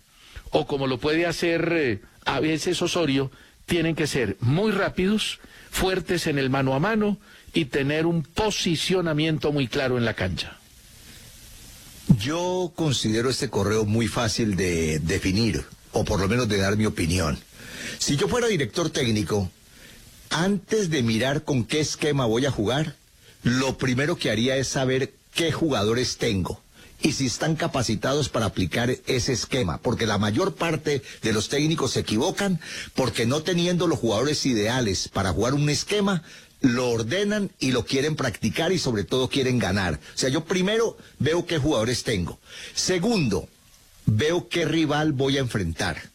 [0.50, 3.30] o como lo puede hacer eh, a veces Osorio,
[3.70, 5.38] tienen que ser muy rápidos,
[5.70, 7.18] fuertes en el mano a mano
[7.54, 10.58] y tener un posicionamiento muy claro en la cancha.
[12.18, 16.84] Yo considero este correo muy fácil de definir, o por lo menos de dar mi
[16.84, 17.38] opinión.
[17.98, 19.48] Si yo fuera director técnico,
[20.30, 22.96] antes de mirar con qué esquema voy a jugar,
[23.44, 26.60] lo primero que haría es saber qué jugadores tengo
[27.02, 31.92] y si están capacitados para aplicar ese esquema, porque la mayor parte de los técnicos
[31.92, 32.60] se equivocan
[32.94, 36.22] porque no teniendo los jugadores ideales para jugar un esquema,
[36.60, 39.94] lo ordenan y lo quieren practicar y sobre todo quieren ganar.
[40.14, 42.38] O sea, yo primero veo qué jugadores tengo.
[42.74, 43.48] Segundo,
[44.04, 46.10] veo qué rival voy a enfrentar.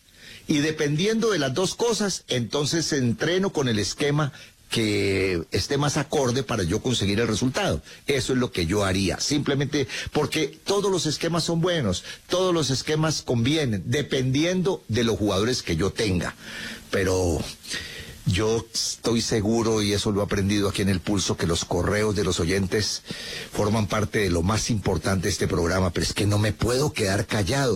[0.48, 4.32] Y dependiendo de las dos cosas, entonces entreno con el esquema
[4.70, 7.82] que esté más acorde para yo conseguir el resultado.
[8.08, 12.70] Eso es lo que yo haría, simplemente porque todos los esquemas son buenos, todos los
[12.70, 16.36] esquemas convienen, dependiendo de los jugadores que yo tenga.
[16.92, 17.40] Pero
[18.26, 22.16] yo estoy seguro, y eso lo he aprendido aquí en el pulso, que los correos
[22.16, 23.04] de los oyentes
[23.52, 26.92] forman parte de lo más importante de este programa, pero es que no me puedo
[26.92, 27.76] quedar callado.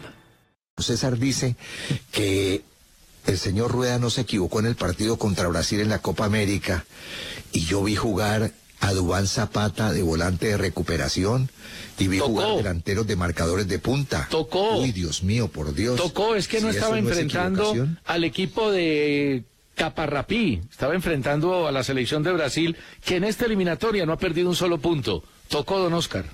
[0.81, 1.55] César dice
[2.11, 2.63] que
[3.27, 6.85] el señor Rueda no se equivocó en el partido contra Brasil en la Copa América
[7.51, 11.49] y yo vi jugar a Dubán Zapata de volante de recuperación
[11.99, 12.29] y vi Tocó.
[12.29, 14.27] jugar delanteros de marcadores de punta.
[14.29, 14.77] Tocó.
[14.77, 15.97] Uy, Dios mío, por Dios.
[15.97, 17.73] Tocó, es que no estaba no enfrentando
[18.05, 19.43] al equipo de
[19.75, 24.49] Caparrapí, estaba enfrentando a la selección de Brasil, que en esta eliminatoria no ha perdido
[24.49, 25.23] un solo punto.
[25.47, 26.25] Tocó don Oscar.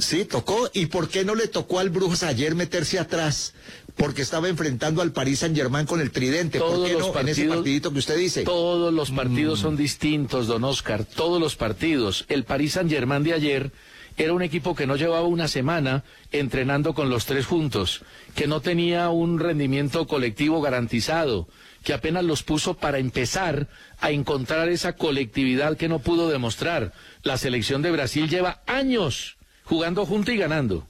[0.00, 0.68] Sí, tocó.
[0.72, 3.54] ¿Y por qué no le tocó al Brujas ayer meterse atrás?
[3.96, 6.58] Porque estaba enfrentando al Paris Saint Germain con el tridente.
[6.58, 8.42] ¿Por Todos qué los no en ese partidos- partidito que usted dice?
[8.44, 9.62] Todos los partidos Mm.
[9.62, 12.24] son distintos, don Oscar, todos los partidos.
[12.28, 13.72] El Paris Saint Germain de ayer
[14.16, 18.02] era un equipo que no llevaba una semana entrenando con los tres juntos,
[18.34, 21.48] que no tenía un rendimiento colectivo garantizado,
[21.84, 26.92] que apenas los puso para empezar a encontrar esa colectividad que no pudo demostrar.
[27.22, 29.36] La selección de Brasil lleva años
[29.70, 30.84] jugando junto y ganando.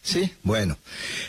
[0.00, 0.78] Sí, bueno.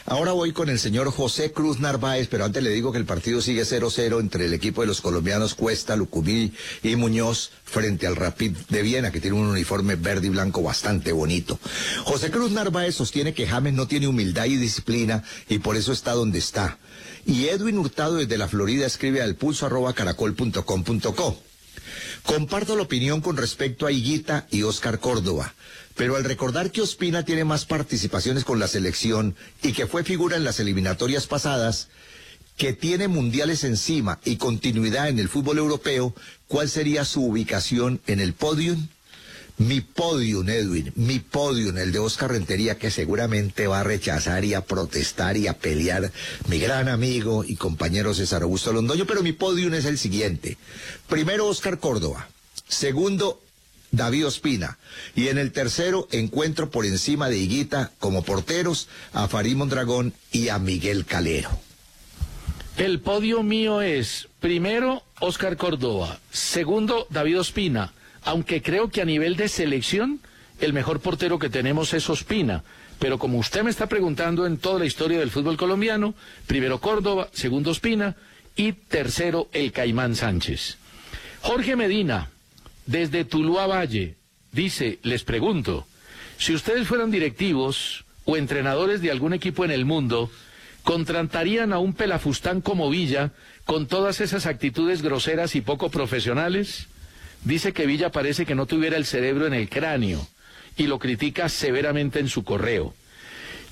[0.05, 3.41] Ahora voy con el señor José Cruz Narváez, pero antes le digo que el partido
[3.41, 8.55] sigue 0-0 entre el equipo de los colombianos Cuesta, Lucumí y Muñoz frente al Rapid
[8.69, 11.59] de Viena, que tiene un uniforme verde y blanco bastante bonito.
[12.05, 16.11] José Cruz Narváez sostiene que James no tiene humildad y disciplina y por eso está
[16.11, 16.77] donde está.
[17.25, 21.48] Y Edwin Hurtado desde la Florida escribe al pulso arroba caracol.com.co.
[22.23, 25.53] Comparto la opinión con respecto a Higuita y Oscar Córdoba,
[25.95, 30.37] pero al recordar que Ospina tiene más participaciones con la selección y que fue figura
[30.37, 31.89] en las eliminatorias pasadas,
[32.57, 36.13] que tiene mundiales encima y continuidad en el fútbol europeo,
[36.47, 38.87] ¿cuál sería su ubicación en el podium?
[39.59, 44.53] Mi podium, Edwin, mi podium, el de Oscar Rentería, que seguramente va a rechazar y
[44.53, 46.13] a protestar y a pelear
[46.47, 50.57] mi gran amigo y compañero César Augusto Londoño, pero mi podium es el siguiente.
[51.09, 52.29] Primero, Oscar Córdoba.
[52.69, 53.41] Segundo,
[53.91, 54.77] David Ospina.
[55.13, 60.47] Y en el tercero, encuentro por encima de Higuita como porteros a Farid Mondragón y
[60.47, 61.49] a Miguel Calero.
[62.77, 67.93] El podio mío es, primero, Oscar Córdoba, segundo, David Ospina,
[68.23, 70.19] aunque creo que a nivel de selección,
[70.59, 72.63] el mejor portero que tenemos es Ospina.
[72.99, 76.15] Pero como usted me está preguntando en toda la historia del fútbol colombiano,
[76.47, 78.15] primero Córdoba, segundo Ospina
[78.57, 80.77] y tercero el Caimán Sánchez.
[81.41, 82.29] Jorge Medina,
[82.85, 84.15] desde Tuluá Valle,
[84.51, 85.87] dice, les pregunto,
[86.37, 90.29] si ustedes fueran directivos o entrenadores de algún equipo en el mundo,
[90.83, 93.31] ¿contratarían a un pelafustán como Villa
[93.63, 96.88] con todas esas actitudes groseras y poco profesionales?
[97.43, 100.27] Dice que Villa parece que no tuviera el cerebro en el cráneo
[100.77, 102.93] y lo critica severamente en su correo.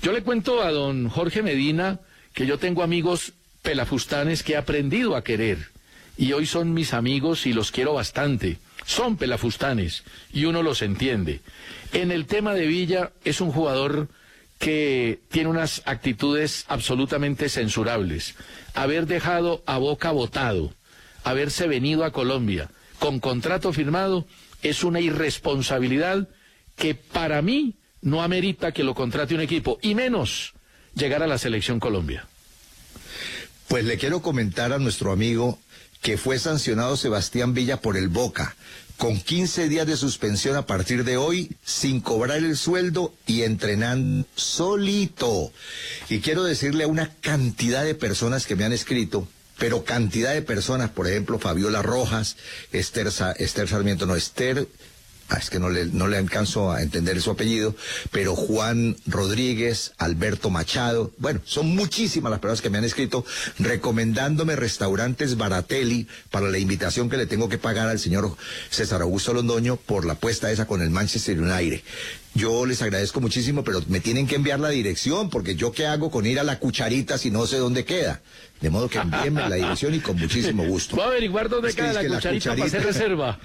[0.02, 2.00] Yo le cuento a don Jorge Medina
[2.34, 5.70] que yo tengo amigos pelafustanes que he aprendido a querer
[6.18, 8.58] y hoy son mis amigos y los quiero bastante.
[8.86, 11.42] Son pelafustanes y uno los entiende.
[11.94, 14.08] En el tema de Villa es un jugador
[14.60, 18.36] que tiene unas actitudes absolutamente censurables.
[18.74, 20.74] Haber dejado a Boca votado,
[21.24, 22.70] haberse venido a Colombia
[23.00, 24.26] con contrato firmado
[24.62, 26.28] es una irresponsabilidad
[26.76, 30.54] que para mí no amerita que lo contrate un equipo y menos
[30.94, 32.28] llegar a la selección Colombia.
[33.68, 35.60] Pues le quiero comentar a nuestro amigo
[36.02, 38.56] que fue sancionado Sebastián Villa por el Boca,
[38.98, 44.26] con 15 días de suspensión a partir de hoy, sin cobrar el sueldo y entrenando
[44.36, 45.52] solito.
[46.10, 50.42] Y quiero decirle a una cantidad de personas que me han escrito, pero cantidad de
[50.42, 52.38] personas, por ejemplo, Fabiola Rojas,
[52.72, 54.68] Esther, Esther Sarmiento, no, Esther
[55.30, 57.76] Ah, es que no le, no le alcanzo a entender su apellido,
[58.12, 63.26] pero Juan Rodríguez, Alberto Machado, bueno, son muchísimas las personas que me han escrito
[63.60, 68.38] recomendándome restaurantes Baratelli para la invitación que le tengo que pagar al señor
[68.70, 71.82] César Augusto Londoño por la puesta esa con el Manchester United.
[72.38, 76.12] Yo les agradezco muchísimo, pero me tienen que enviar la dirección, porque yo qué hago
[76.12, 78.22] con ir a la cucharita si no sé dónde queda.
[78.62, 80.96] De modo que envíenme la dirección y con muchísimo gusto.
[80.96, 83.40] Voy a averiguar dónde queda la, cucharita para hacer reserva.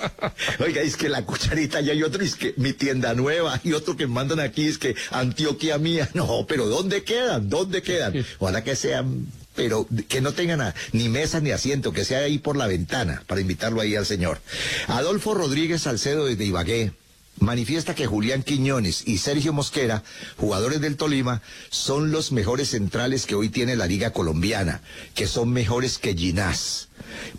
[0.60, 3.96] Oiga, es que la cucharita ya hay otro, es que mi tienda nueva, y otro
[3.96, 6.08] que mandan aquí, es que Antioquia mía.
[6.16, 7.50] No, pero ¿dónde quedan?
[7.50, 8.24] ¿Dónde quedan?
[8.38, 12.56] Ojalá que sean pero que no tengan ni mesa ni asiento, que sea ahí por
[12.56, 14.38] la ventana, para invitarlo ahí al señor.
[14.86, 16.92] Adolfo Rodríguez Salcedo desde Ibagué
[17.38, 20.02] manifiesta que Julián Quiñones y Sergio Mosquera,
[20.36, 24.80] jugadores del Tolima, son los mejores centrales que hoy tiene la Liga Colombiana,
[25.14, 26.88] que son mejores que Ginás.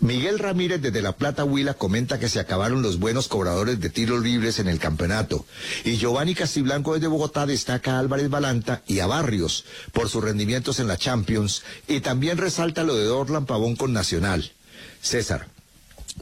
[0.00, 4.22] Miguel Ramírez desde La Plata Huila comenta que se acabaron los buenos cobradores de tiros
[4.22, 5.44] libres en el campeonato.
[5.84, 10.80] Y Giovanni Castiblanco desde Bogotá destaca a Álvarez Balanta y a Barrios por sus rendimientos
[10.80, 14.52] en la Champions y también resalta lo de Dorlan Pavón con Nacional.
[15.00, 15.57] César.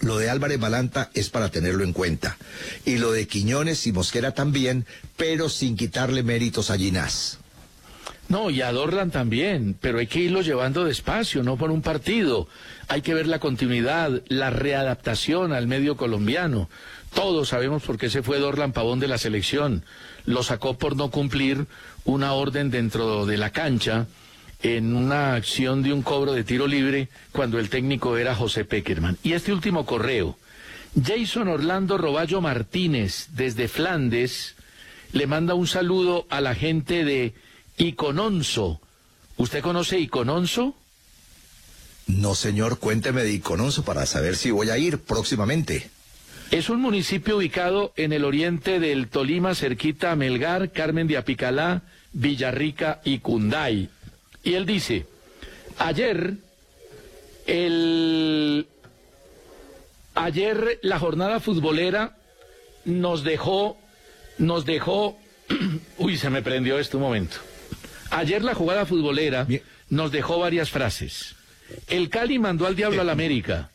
[0.01, 2.37] Lo de Álvarez Balanta es para tenerlo en cuenta.
[2.85, 7.39] Y lo de Quiñones y Mosquera también, pero sin quitarle méritos a Ginás.
[8.29, 12.49] No, y a Dorlan también, pero hay que irlo llevando despacio, no por un partido.
[12.89, 16.69] Hay que ver la continuidad, la readaptación al medio colombiano.
[17.15, 19.85] Todos sabemos por qué se fue Dorlan Pavón de la selección.
[20.25, 21.67] Lo sacó por no cumplir
[22.05, 24.07] una orden dentro de la cancha
[24.75, 29.17] en una acción de un cobro de tiro libre cuando el técnico era José Peckerman.
[29.23, 30.37] Y este último correo,
[31.01, 34.57] Jason Orlando Roballo Martínez, desde Flandes,
[35.13, 37.35] le manda un saludo a la gente de
[37.77, 38.81] Icononso.
[39.37, 40.75] ¿Usted conoce Icononso?
[42.09, 45.91] No, señor, cuénteme de Icononso para saber si voy a ir próximamente.
[46.51, 51.83] Es un municipio ubicado en el oriente del Tolima, cerquita a Melgar, Carmen de Apicalá,
[52.13, 53.91] Villarrica y Cunday.
[54.47, 55.05] Y él dice,
[55.77, 56.35] ayer
[57.49, 58.65] el
[60.15, 62.17] ayer la jornada futbolera
[62.85, 63.77] nos dejó
[64.39, 65.19] nos dejó
[65.99, 67.39] uy, se me prendió este momento.
[68.11, 69.49] Ayer la jugada futbolera
[69.91, 71.35] nos dejó varias frases.
[71.89, 73.73] El Cali mandó al diablo a la América.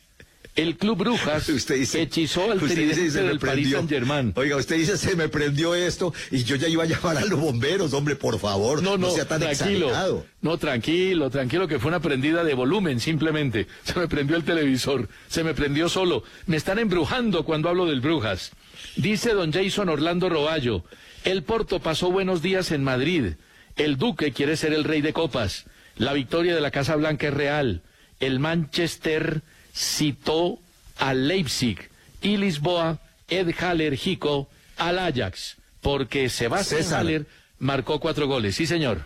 [0.56, 4.34] El Club Brujas usted dice, hechizó al del Paris Saint Germain.
[4.36, 7.40] Oiga, usted dice, se me prendió esto y yo ya iba a llamar a los
[7.40, 8.84] bomberos, hombre, por favor.
[8.84, 10.26] No, no, sea tan tranquilo.
[10.42, 13.68] No, tranquilo, tranquilo, que fue una prendida de volumen, simplemente.
[13.84, 16.24] Se me prendió el televisor, se me prendió solo.
[16.48, 18.52] Me están embrujando cuando hablo del Brujas.
[18.96, 20.84] Dice don Jason Orlando Roballo,
[21.24, 23.34] el Porto pasó buenos días en Madrid.
[23.78, 25.66] El Duque quiere ser el rey de copas.
[25.96, 27.84] La victoria de la Casa Blanca es real.
[28.20, 29.44] El Manchester
[29.76, 30.60] citó
[30.98, 31.78] al Leipzig
[32.22, 37.26] y Lisboa, Ed Haller Jico al Ajax, porque Sebastián Haller
[37.60, 38.56] marcó cuatro goles.
[38.56, 39.06] Sí, señor.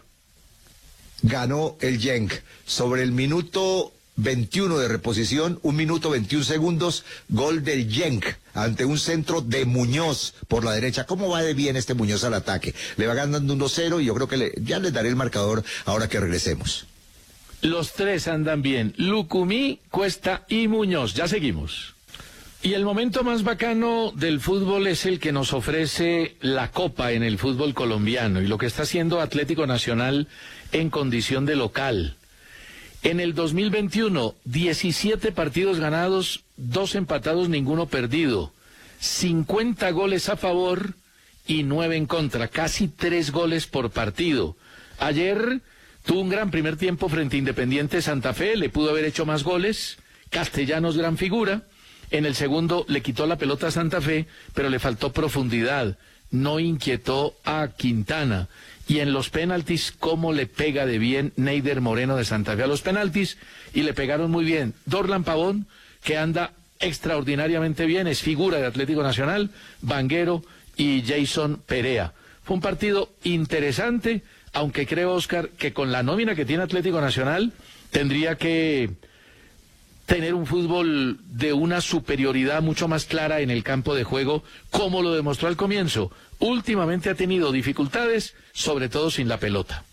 [1.22, 2.34] Ganó el Genk
[2.66, 8.98] sobre el minuto 21 de reposición, un minuto 21 segundos, gol del Genk ante un
[8.98, 11.06] centro de Muñoz por la derecha.
[11.06, 12.74] ¿Cómo va de bien este Muñoz al ataque?
[12.98, 16.08] Le va ganando 1-0 y yo creo que le, ya les daré el marcador ahora
[16.08, 16.86] que regresemos.
[17.62, 18.94] Los tres andan bien.
[18.98, 21.14] Lucumí, Cuesta y Muñoz.
[21.14, 21.96] Ya seguimos.
[22.62, 27.22] Y el momento más bacano del fútbol es el que nos ofrece la Copa en
[27.22, 30.28] el fútbol colombiano y lo que está haciendo Atlético Nacional
[30.72, 32.16] en condición de local.
[33.04, 38.52] En el 2021, 17 partidos ganados, dos empatados, ninguno perdido.
[39.00, 40.96] 50 goles a favor
[41.46, 44.56] y 9 en contra, casi 3 goles por partido.
[44.98, 45.62] Ayer
[46.06, 49.44] Tuvo un gran primer tiempo frente a Independiente Santa Fe, le pudo haber hecho más
[49.44, 49.98] goles.
[50.30, 51.64] Castellanos, gran figura.
[52.12, 55.98] En el segundo le quitó la pelota a Santa Fe, pero le faltó profundidad.
[56.30, 58.50] No inquietó a Quintana.
[58.88, 62.68] Y en los penaltis, cómo le pega de bien Neider Moreno de Santa Fe a
[62.68, 63.38] los penaltis.
[63.74, 64.76] Y le pegaron muy bien.
[64.86, 65.66] Dorlan Pavón,
[66.04, 69.50] que anda extraordinariamente bien, es figura de Atlético Nacional,
[69.82, 70.44] Vanguero
[70.78, 72.14] y Jason Perea.
[72.44, 74.22] Fue un partido interesante
[74.56, 77.52] aunque creo, Oscar, que con la nómina que tiene Atlético Nacional
[77.92, 78.90] tendría que
[80.06, 85.02] tener un fútbol de una superioridad mucho más clara en el campo de juego, como
[85.02, 86.10] lo demostró al comienzo.
[86.40, 89.84] Últimamente ha tenido dificultades, sobre todo sin la pelota.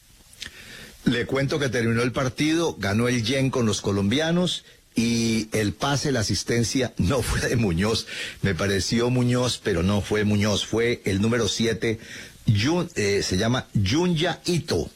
[1.04, 6.12] Le cuento que terminó el partido, ganó el Yen con los colombianos y el pase,
[6.12, 8.06] la asistencia no fue de Muñoz.
[8.42, 11.98] Me pareció Muñoz, pero no fue Muñoz, fue el número 7
[12.46, 14.90] eh, se llama Junya Ito.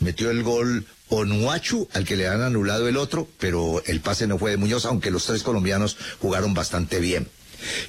[0.00, 4.38] Metió el gol Onuachu, al que le han anulado el otro, pero el pase no
[4.38, 7.28] fue de Muñoz, aunque los tres colombianos jugaron bastante bien.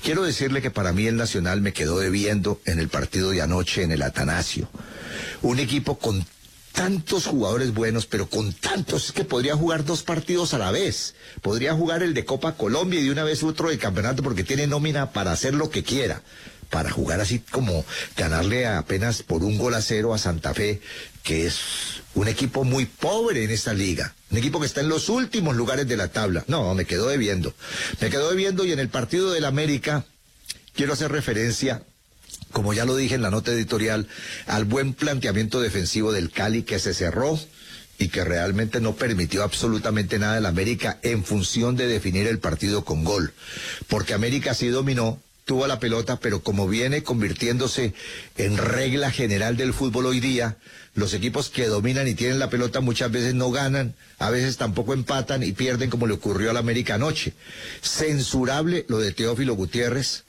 [0.03, 3.83] Quiero decirle que para mí el Nacional me quedó debiendo en el partido de anoche
[3.83, 4.69] en el Atanasio.
[5.41, 6.25] Un equipo con
[6.73, 11.15] tantos jugadores buenos, pero con tantos es que podría jugar dos partidos a la vez.
[11.41, 14.67] Podría jugar el de Copa Colombia y de una vez otro de campeonato porque tiene
[14.67, 16.21] nómina para hacer lo que quiera
[16.71, 17.85] para jugar así como
[18.17, 20.81] ganarle apenas por un gol a cero a Santa Fe,
[21.21, 21.59] que es
[22.15, 24.15] un equipo muy pobre en esta liga.
[24.31, 26.43] Un equipo que está en los últimos lugares de la tabla.
[26.47, 27.53] No, me quedó debiendo.
[27.99, 30.05] Me quedó debiendo y en el partido del América
[30.73, 31.83] quiero hacer referencia
[32.51, 34.07] como ya lo dije en la nota editorial,
[34.45, 37.39] al buen planteamiento defensivo del Cali que se cerró
[37.97, 42.83] y que realmente no permitió absolutamente nada en América en función de definir el partido
[42.83, 43.33] con gol.
[43.87, 47.93] Porque América sí dominó, tuvo la pelota, pero como viene convirtiéndose
[48.37, 50.55] en regla general del fútbol hoy día,
[50.93, 54.93] los equipos que dominan y tienen la pelota muchas veces no ganan, a veces tampoco
[54.93, 57.33] empatan y pierden como le ocurrió al América anoche.
[57.81, 60.23] Censurable lo de Teófilo Gutiérrez.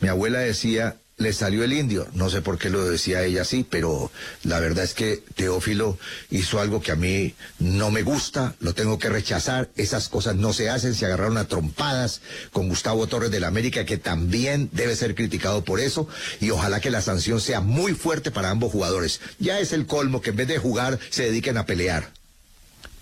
[0.00, 2.06] Mi abuela decía, le salió el indio.
[2.14, 4.10] No sé por qué lo decía ella así, pero
[4.42, 5.98] la verdad es que Teófilo
[6.30, 9.68] hizo algo que a mí no me gusta, lo tengo que rechazar.
[9.76, 12.20] Esas cosas no se hacen, se agarraron a trompadas
[12.52, 16.08] con Gustavo Torres de la América, que también debe ser criticado por eso,
[16.40, 19.20] y ojalá que la sanción sea muy fuerte para ambos jugadores.
[19.38, 22.10] Ya es el colmo que en vez de jugar se dediquen a pelear.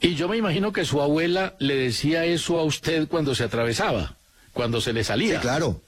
[0.01, 4.17] Y yo me imagino que su abuela le decía eso a usted cuando se atravesaba,
[4.53, 5.37] cuando se le salía.
[5.37, 5.81] Sí, claro.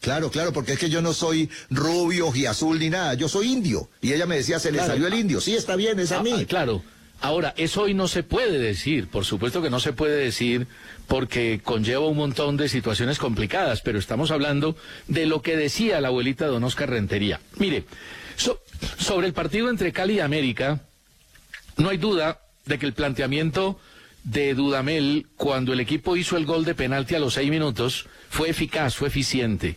[0.00, 3.52] Claro, claro, porque es que yo no soy rubio y azul ni nada, yo soy
[3.52, 3.90] indio.
[4.00, 5.40] Y ella me decía, se le salió el indio.
[5.40, 6.32] Sí, está bien, es a ah, mí.
[6.34, 6.82] Ah, claro.
[7.20, 10.66] Ahora, eso hoy no se puede decir, por supuesto que no se puede decir
[11.06, 14.74] porque conlleva un montón de situaciones complicadas, pero estamos hablando
[15.06, 17.40] de lo que decía la abuelita Don Oscar Rentería.
[17.56, 17.84] Mire,
[18.96, 20.80] sobre el partido entre Cali y América,
[21.76, 23.78] no hay duda de que el planteamiento
[24.24, 28.50] de Dudamel cuando el equipo hizo el gol de penalti a los seis minutos fue
[28.50, 29.76] eficaz, fue eficiente.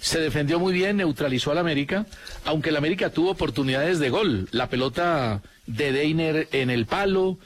[0.00, 2.06] Se defendió muy bien, neutralizó al América,
[2.44, 4.48] aunque el América tuvo oportunidades de gol.
[4.50, 7.38] La pelota de Deiner en el palo,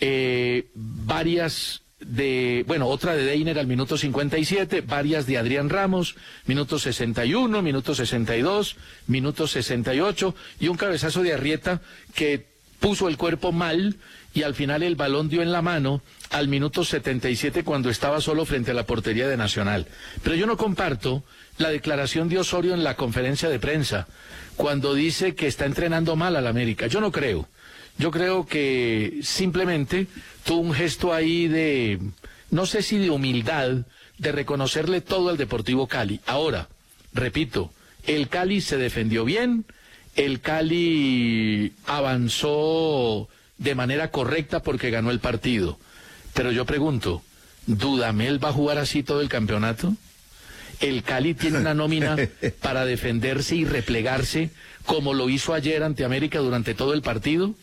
[0.00, 6.78] eh, varias de, bueno, otra de Deiner al minuto 57, varias de Adrián Ramos, minuto
[6.78, 8.76] 61, minuto 62,
[9.06, 11.80] minuto 68 y un cabezazo de Arrieta
[12.14, 12.46] que
[12.80, 13.96] puso el cuerpo mal
[14.32, 18.44] y al final el balón dio en la mano al minuto 77 cuando estaba solo
[18.44, 19.86] frente a la portería de Nacional.
[20.22, 21.24] Pero yo no comparto
[21.58, 24.06] la declaración de Osorio en la conferencia de prensa
[24.56, 26.86] cuando dice que está entrenando mal al América.
[26.86, 27.48] Yo no creo.
[27.98, 30.06] Yo creo que simplemente
[30.44, 31.98] tuvo un gesto ahí de,
[32.50, 33.84] no sé si de humildad,
[34.16, 36.20] de reconocerle todo al Deportivo Cali.
[36.26, 36.68] Ahora,
[37.12, 37.72] repito,
[38.06, 39.64] el Cali se defendió bien,
[40.14, 43.28] el Cali avanzó
[43.60, 45.78] de manera correcta porque ganó el partido.
[46.34, 47.22] Pero yo pregunto,
[47.66, 49.94] ¿Dudamel va a jugar así todo el campeonato?
[50.80, 52.16] ¿El Cali tiene una nómina
[52.62, 54.50] para defenderse y replegarse
[54.86, 57.54] como lo hizo ayer ante América durante todo el partido?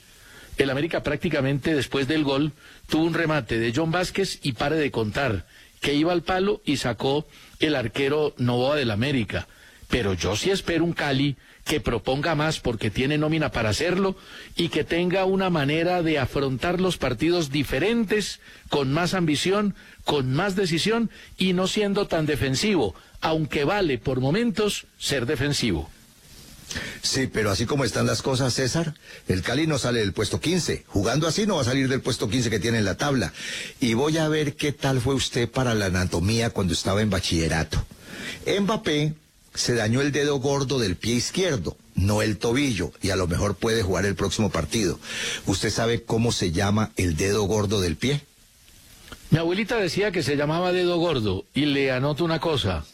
[0.57, 2.51] El América prácticamente después del gol
[2.87, 5.47] tuvo un remate de John Vázquez y pare de contar,
[5.81, 7.27] que iba al palo y sacó
[7.59, 9.47] el arquero Novoa del América.
[9.87, 11.37] Pero yo sí espero un Cali
[11.67, 14.15] que proponga más porque tiene nómina para hacerlo
[14.55, 18.39] y que tenga una manera de afrontar los partidos diferentes,
[18.69, 24.87] con más ambición, con más decisión y no siendo tan defensivo, aunque vale por momentos
[24.97, 25.89] ser defensivo.
[27.01, 28.93] Sí, pero así como están las cosas, César,
[29.27, 30.85] el Cali no sale del puesto 15.
[30.87, 33.33] Jugando así no va a salir del puesto 15 que tiene en la tabla.
[33.79, 37.85] Y voy a ver qué tal fue usted para la anatomía cuando estaba en bachillerato.
[38.45, 39.13] Mbappé
[39.57, 43.55] se dañó el dedo gordo del pie izquierdo, no el tobillo, y a lo mejor
[43.55, 44.99] puede jugar el próximo partido.
[45.47, 48.21] ¿Usted sabe cómo se llama el dedo gordo del pie?
[49.31, 52.85] Mi abuelita decía que se llamaba dedo gordo, y le anoto una cosa,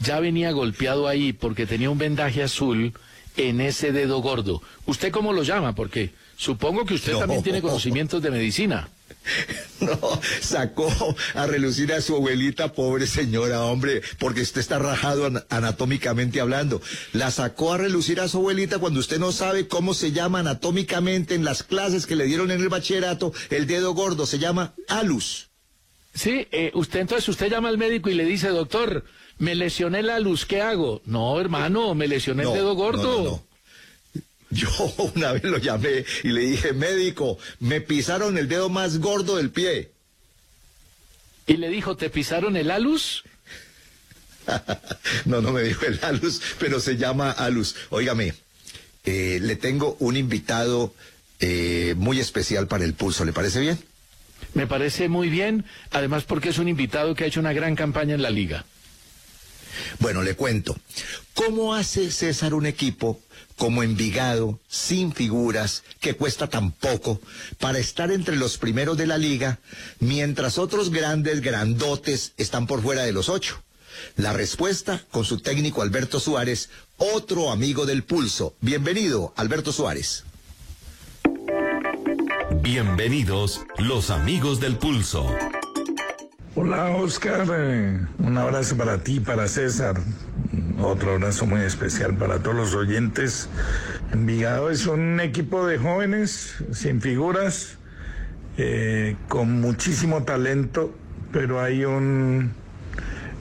[0.00, 2.94] ya venía golpeado ahí porque tenía un vendaje azul
[3.36, 4.62] en ese dedo gordo.
[4.86, 5.74] ¿Usted cómo lo llama?
[5.74, 8.88] Porque supongo que usted también tiene conocimientos de medicina.
[9.80, 10.90] No, sacó
[11.34, 16.80] a relucir a su abuelita, pobre señora, hombre, porque usted está rajado anatómicamente hablando.
[17.12, 21.34] La sacó a relucir a su abuelita cuando usted no sabe cómo se llama anatómicamente
[21.34, 25.50] en las clases que le dieron en el bachillerato el dedo gordo, se llama alus.
[26.14, 29.04] Sí, eh, usted entonces usted llama al médico y le dice, doctor,
[29.38, 31.02] me lesioné la luz, ¿qué hago?
[31.04, 33.45] No, hermano, me lesioné el dedo gordo.
[34.50, 34.68] Yo
[35.14, 39.50] una vez lo llamé y le dije, médico, me pisaron el dedo más gordo del
[39.50, 39.90] pie.
[41.46, 43.24] Y le dijo, ¿te pisaron el alus?
[45.24, 47.76] no, no me dijo el alus, pero se llama alus.
[47.90, 48.34] Óigame,
[49.04, 50.94] eh, le tengo un invitado
[51.40, 53.78] eh, muy especial para el pulso, ¿le parece bien?
[54.54, 58.14] Me parece muy bien, además porque es un invitado que ha hecho una gran campaña
[58.14, 58.64] en la liga.
[59.98, 60.76] Bueno, le cuento.
[61.34, 63.20] ¿Cómo hace César un equipo
[63.56, 67.20] como Envigado, sin figuras, que cuesta tan poco,
[67.58, 69.58] para estar entre los primeros de la liga,
[69.98, 73.62] mientras otros grandes, grandotes, están por fuera de los ocho?
[74.16, 78.54] La respuesta con su técnico Alberto Suárez, otro amigo del pulso.
[78.60, 80.24] Bienvenido, Alberto Suárez.
[82.62, 85.30] Bienvenidos los amigos del pulso.
[86.54, 90.00] Hola Oscar, eh, un abrazo para ti, para César,
[90.82, 93.48] otro abrazo muy especial para todos los oyentes.
[94.12, 97.78] Envigado es un equipo de jóvenes sin figuras,
[98.58, 100.94] eh, con muchísimo talento,
[101.32, 102.52] pero hay un,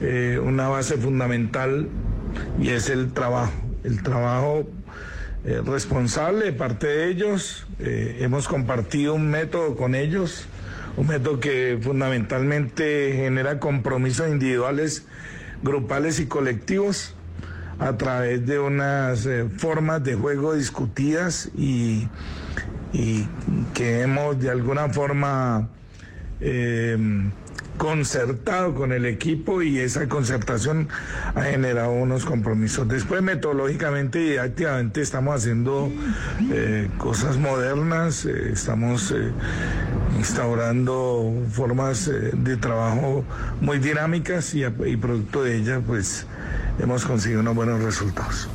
[0.01, 1.87] eh, una base fundamental
[2.59, 3.53] y es el trabajo.
[3.83, 4.67] El trabajo
[5.43, 7.67] eh, responsable de parte de ellos.
[7.77, 10.47] hemos compartido un método con ellos,
[10.97, 15.05] un método que fundamentalmente genera compromisos individuales,
[15.61, 17.15] grupales y colectivos
[17.79, 22.07] a través de unas formas de juego discutidas y
[22.95, 23.27] y
[23.73, 25.67] que hemos de alguna forma
[26.39, 26.97] eh,
[27.77, 30.87] concertado con el equipo y esa concertación
[31.35, 32.87] ha generado unos compromisos.
[32.87, 35.91] Después metodológicamente y didácticamente estamos haciendo
[36.53, 39.13] eh, cosas modernas, eh, estamos
[40.17, 43.25] instaurando formas de trabajo
[43.59, 46.25] muy dinámicas y, y producto de ellas pues
[46.79, 48.47] hemos conseguido unos buenos resultados.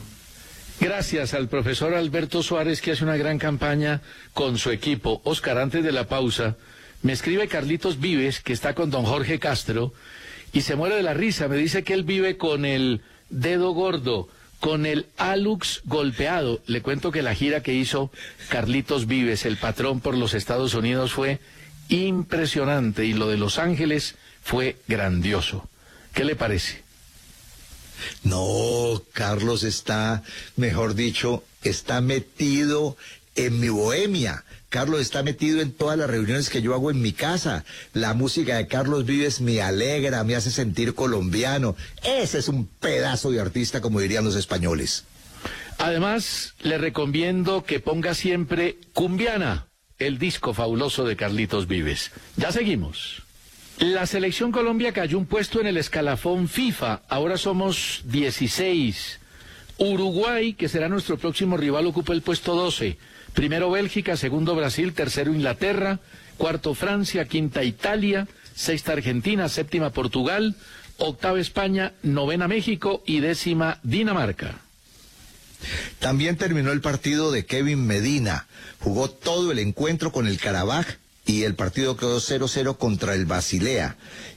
[0.81, 4.01] Gracias al profesor Alberto Suárez que hace una gran campaña
[4.33, 5.21] con su equipo.
[5.25, 6.57] Oscar, antes de la pausa,
[7.03, 9.93] me escribe Carlitos Vives, que está con don Jorge Castro,
[10.53, 11.49] y se muere de la risa.
[11.49, 16.61] Me dice que él vive con el dedo gordo, con el alux golpeado.
[16.67, 18.11] Le cuento que la gira que hizo
[18.49, 21.41] Carlitos Vives, el patrón por los Estados Unidos, fue
[21.91, 25.69] impresionante y lo de Los Ángeles fue grandioso.
[26.15, 26.90] ¿Qué le parece?
[28.23, 30.23] No, Carlos está,
[30.57, 32.97] mejor dicho, está metido
[33.35, 34.45] en mi bohemia.
[34.69, 37.65] Carlos está metido en todas las reuniones que yo hago en mi casa.
[37.93, 41.75] La música de Carlos Vives me alegra, me hace sentir colombiano.
[42.05, 45.05] Ese es un pedazo de artista, como dirían los españoles.
[45.79, 49.67] Además, le recomiendo que ponga siempre Cumbiana,
[49.99, 52.13] el disco fabuloso de Carlitos Vives.
[52.37, 53.23] Ya seguimos.
[53.81, 57.01] La selección Colombia cayó un puesto en el escalafón FIFA.
[57.09, 59.19] Ahora somos 16.
[59.79, 62.99] Uruguay, que será nuestro próximo rival, ocupa el puesto 12.
[63.33, 65.99] Primero Bélgica, segundo Brasil, tercero Inglaterra,
[66.37, 70.57] cuarto Francia, quinta Italia, sexta Argentina, séptima Portugal,
[70.99, 74.61] octava España, novena México y décima Dinamarca.
[76.01, 78.47] También terminó el partido de Kevin Medina.
[78.79, 81.00] Jugó todo el encuentro con el Carabaj
[81.31, 83.97] y el partido quedó 0-0 contra el Basilea.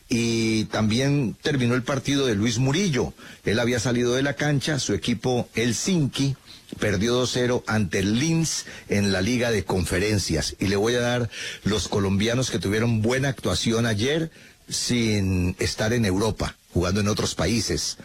[0.09, 3.13] Y también terminó el partido de Luis Murillo.
[3.45, 6.35] Él había salido de la cancha, su equipo Helsinki
[6.79, 10.55] perdió 2-0 ante el Linz en la Liga de Conferencias.
[10.59, 11.29] Y le voy a dar
[11.63, 14.31] los colombianos que tuvieron buena actuación ayer
[14.69, 17.97] sin estar en Europa jugando en otros países.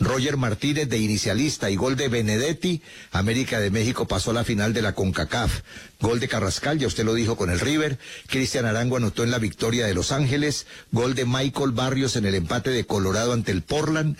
[0.00, 2.82] Roger Martínez de inicialista y gol de Benedetti.
[3.12, 5.60] América de México pasó a la final de la CONCACAF.
[6.00, 7.98] Gol de Carrascal, ya usted lo dijo con el River.
[8.26, 10.66] Cristian Arango anotó en la victoria de Los Ángeles.
[10.92, 14.16] Gol de Michael Barrios en el empate de Colorado ante el Portland,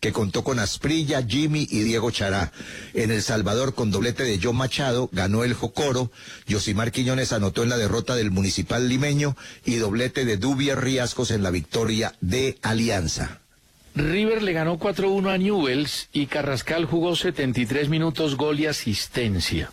[0.00, 2.52] que contó con Asprilla, Jimmy y Diego Chará.
[2.92, 6.10] En El Salvador, con doblete de John Machado, ganó el Jocoro.
[6.46, 11.42] Yosimar Quiñones anotó en la derrota del Municipal Limeño y doblete de Dubier Riascos en
[11.42, 13.43] la victoria de Alianza.
[13.94, 19.70] River le ganó 4-1 a Newells y Carrascal jugó 73 minutos gol y asistencia.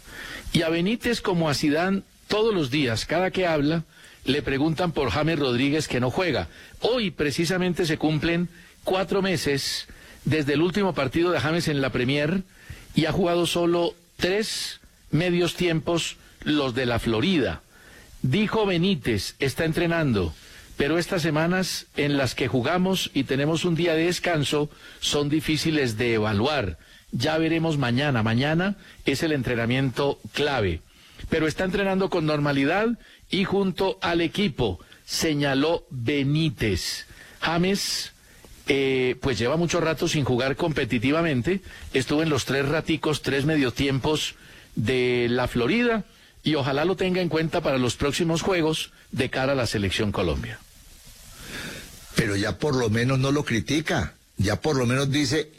[0.53, 3.83] Y a Benítez como a Sidán todos los días, cada que habla,
[4.25, 6.49] le preguntan por James Rodríguez que no juega.
[6.81, 8.49] Hoy precisamente se cumplen
[8.83, 9.87] cuatro meses
[10.23, 12.43] desde el último partido de James en la Premier
[12.93, 17.63] y ha jugado solo tres medios tiempos los de la Florida.
[18.21, 20.31] Dijo Benítez, está entrenando
[20.81, 24.67] pero estas semanas en las que jugamos y tenemos un día de descanso
[24.99, 26.79] son difíciles de evaluar.
[27.11, 28.23] Ya veremos mañana.
[28.23, 30.81] Mañana es el entrenamiento clave.
[31.29, 32.97] Pero está entrenando con normalidad
[33.29, 37.05] y junto al equipo, señaló Benítez.
[37.41, 38.13] James,
[38.67, 41.61] eh, pues lleva mucho rato sin jugar competitivamente.
[41.93, 44.33] Estuvo en los tres raticos, tres mediotiempos
[44.75, 46.05] de la Florida
[46.41, 50.11] y ojalá lo tenga en cuenta para los próximos juegos de cara a la selección
[50.11, 50.57] Colombia.
[52.21, 55.49] Pero ya por lo menos no lo critica, ya por lo menos dice,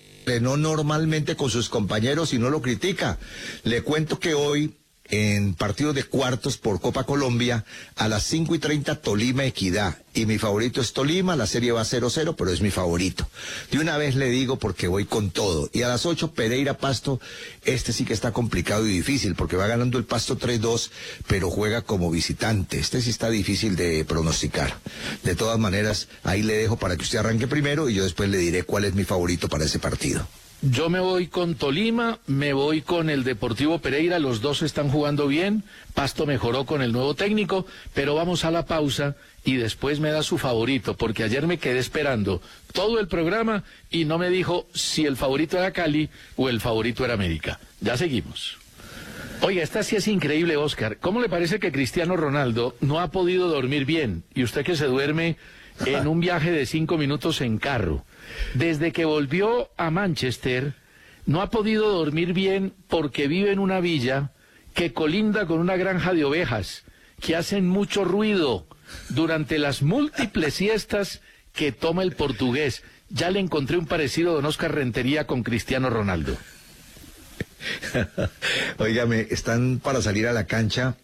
[0.40, 3.18] no normalmente con sus compañeros y no lo critica.
[3.64, 4.72] Le cuento que hoy
[5.12, 9.98] en partido de cuartos por Copa Colombia a las 5 y 30 Tolima Equidad.
[10.14, 13.28] Y mi favorito es Tolima, la serie va 0-0, pero es mi favorito.
[13.70, 15.68] De una vez le digo porque voy con todo.
[15.74, 17.20] Y a las 8 Pereira Pasto,
[17.64, 20.90] este sí que está complicado y difícil porque va ganando el Pasto 3-2,
[21.26, 22.78] pero juega como visitante.
[22.78, 24.78] Este sí está difícil de pronosticar.
[25.24, 28.38] De todas maneras, ahí le dejo para que usted arranque primero y yo después le
[28.38, 30.26] diré cuál es mi favorito para ese partido.
[30.64, 35.26] Yo me voy con Tolima, me voy con el Deportivo Pereira, los dos están jugando
[35.26, 40.12] bien, Pasto mejoró con el nuevo técnico, pero vamos a la pausa y después me
[40.12, 42.40] da su favorito, porque ayer me quedé esperando
[42.72, 47.04] todo el programa y no me dijo si el favorito era Cali o el favorito
[47.04, 47.58] era América.
[47.80, 48.56] Ya seguimos.
[49.40, 50.98] Oiga, esta sí es increíble, Oscar.
[50.98, 54.22] ¿Cómo le parece que Cristiano Ronaldo no ha podido dormir bien?
[54.32, 55.36] Y usted que se duerme
[55.86, 58.04] en un viaje de cinco minutos en carro.
[58.54, 60.74] Desde que volvió a Manchester,
[61.26, 64.32] no ha podido dormir bien porque vive en una villa
[64.74, 66.84] que colinda con una granja de ovejas
[67.20, 68.66] que hacen mucho ruido
[69.08, 71.20] durante las múltiples siestas
[71.54, 72.82] que toma el portugués.
[73.10, 76.36] Ya le encontré un parecido de Oscar Rentería con Cristiano Ronaldo.
[78.78, 80.96] Óigame, están para salir a la cancha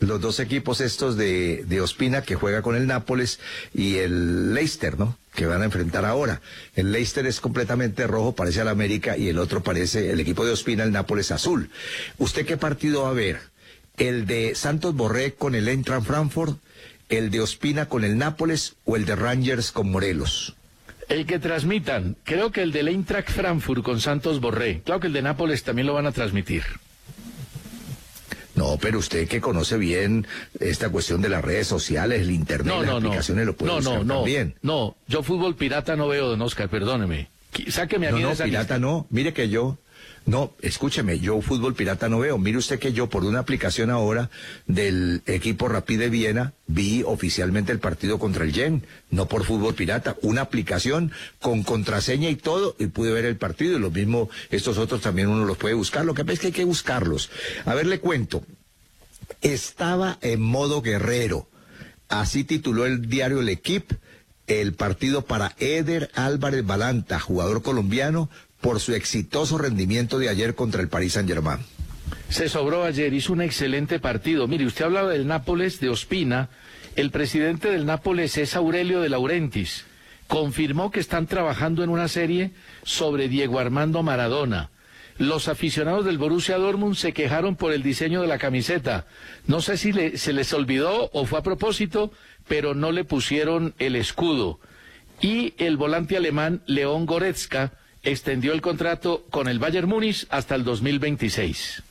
[0.00, 3.40] los dos equipos estos de, de Ospina que juega con el Nápoles
[3.72, 5.16] y el Leicester, ¿no?
[5.34, 6.40] Que van a enfrentar ahora.
[6.74, 10.52] El Leicester es completamente rojo, parece al América, y el otro parece, el equipo de
[10.52, 11.70] Ospina, el Nápoles azul.
[12.18, 13.40] ¿Usted qué partido va a ver?
[13.96, 16.58] ¿El de Santos Borré con el Eintracht Frankfurt?
[17.08, 20.56] ¿El de Ospina con el Nápoles o el de Rangers con Morelos?
[21.08, 24.80] El que transmitan, creo que el del Eintracht Frankfurt con Santos Borré.
[24.84, 26.64] Claro que el de Nápoles también lo van a transmitir.
[28.54, 30.26] No, pero usted que conoce bien
[30.60, 33.06] esta cuestión de las redes sociales, el internet, No, las no, no.
[33.08, 34.54] aplicaciones, lo puede no, buscar no, no, también.
[34.62, 34.96] no.
[35.08, 37.28] Yo fútbol pirata no veo, don Oscar, perdóneme.
[37.68, 38.78] Sáqueme a No, mí de no, esa pirata lista.
[38.78, 39.06] no.
[39.10, 39.78] Mire que yo,
[40.26, 42.38] no, escúcheme, yo fútbol pirata no veo.
[42.38, 44.30] Mire usted que yo por una aplicación ahora
[44.66, 49.74] del equipo Rapid de Viena vi oficialmente el partido contra el Gen, no por fútbol
[49.74, 54.30] pirata, una aplicación con contraseña y todo y pude ver el partido y lo mismo
[54.50, 56.06] estos otros también uno los puede buscar.
[56.06, 57.30] Lo que pasa es que hay que buscarlos.
[57.66, 58.42] A ver, le cuento.
[59.42, 61.48] Estaba en modo guerrero.
[62.08, 63.96] Así tituló el diario El Equipe
[64.46, 68.28] el partido para Eder Álvarez Balanta, jugador colombiano,
[68.64, 71.58] por su exitoso rendimiento de ayer contra el Paris Saint-Germain.
[72.30, 74.48] Se sobró ayer, hizo un excelente partido.
[74.48, 76.48] Mire, usted hablaba del Nápoles de Ospina.
[76.96, 79.84] El presidente del Nápoles es Aurelio de Laurentis.
[80.28, 82.52] Confirmó que están trabajando en una serie
[82.84, 84.70] sobre Diego Armando Maradona.
[85.18, 89.06] Los aficionados del Borussia Dortmund se quejaron por el diseño de la camiseta.
[89.46, 92.12] No sé si se les olvidó o fue a propósito,
[92.48, 94.58] pero no le pusieron el escudo.
[95.20, 97.74] Y el volante alemán León Goretzka
[98.04, 101.82] extendió el contrato con el Bayern Múnich hasta el 2026.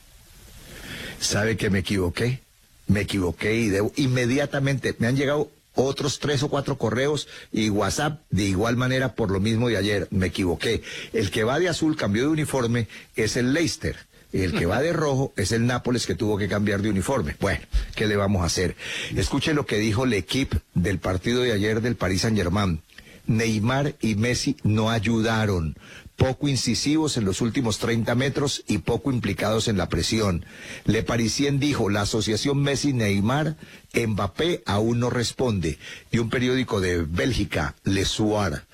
[1.18, 2.40] ¿Sabe que me equivoqué?
[2.86, 8.22] Me equivoqué y debo, inmediatamente me han llegado otros tres o cuatro correos y WhatsApp
[8.30, 10.08] de igual manera por lo mismo de ayer.
[10.10, 10.82] Me equivoqué.
[11.12, 13.96] El que va de azul cambió de uniforme es el Leicester.
[14.32, 17.36] El que va de rojo es el Nápoles que tuvo que cambiar de uniforme.
[17.40, 18.76] Bueno, ¿qué le vamos a hacer?
[19.16, 22.80] Escuche lo que dijo el equipo del partido de ayer del Paris Saint-Germain.
[23.26, 25.76] Neymar y Messi no ayudaron,
[26.16, 30.44] poco incisivos en los últimos 30 metros y poco implicados en la presión.
[30.84, 33.56] Le Parisien dijo, la asociación Messi-Neymar,
[33.94, 35.78] Mbappé aún no responde.
[36.10, 38.64] Y un periódico de Bélgica, Le Soir,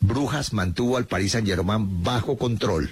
[0.00, 2.90] Brujas mantuvo al Paris Saint-Germain bajo control.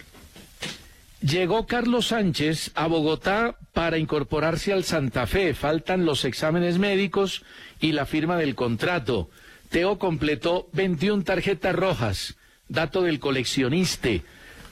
[1.21, 5.55] Llegó Carlos Sánchez a Bogotá para incorporarse al Santa Fe.
[5.55, 7.45] Faltan los exámenes médicos
[7.81, 9.31] y la firma del contrato.
[9.71, 12.37] Teo completó 21 tarjetas rojas,
[12.75, 14.11] dato del coleccionista.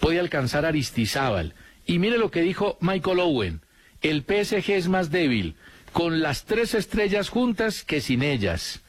[0.00, 1.54] Puede alcanzar a Aristizábal.
[1.86, 3.60] Y mire lo que dijo Michael Owen.
[4.00, 5.54] El PSG es más débil,
[5.92, 8.80] con las tres estrellas juntas que sin ellas.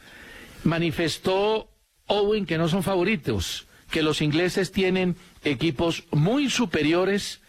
[0.64, 1.70] Manifestó
[2.07, 7.41] Owen que no son favoritos, que los ingleses tienen equipos muy superiores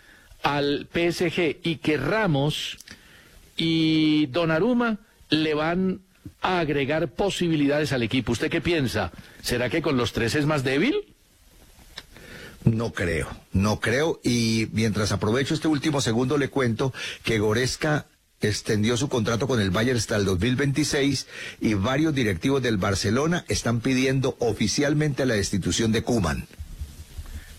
[0.42, 2.76] al PSG y que Ramos
[3.56, 4.98] y Donnarumma
[5.30, 6.00] le van
[6.42, 8.32] a agregar posibilidades al equipo.
[8.32, 9.10] ¿Usted qué piensa?
[9.40, 11.13] ¿Será que con los tres es más débil?
[12.64, 14.20] No creo, no creo.
[14.24, 16.92] Y mientras aprovecho este último segundo, le cuento
[17.22, 18.06] que Goresca
[18.40, 21.26] extendió su contrato con el Bayern hasta el 2026
[21.60, 26.46] y varios directivos del Barcelona están pidiendo oficialmente la destitución de Kuman.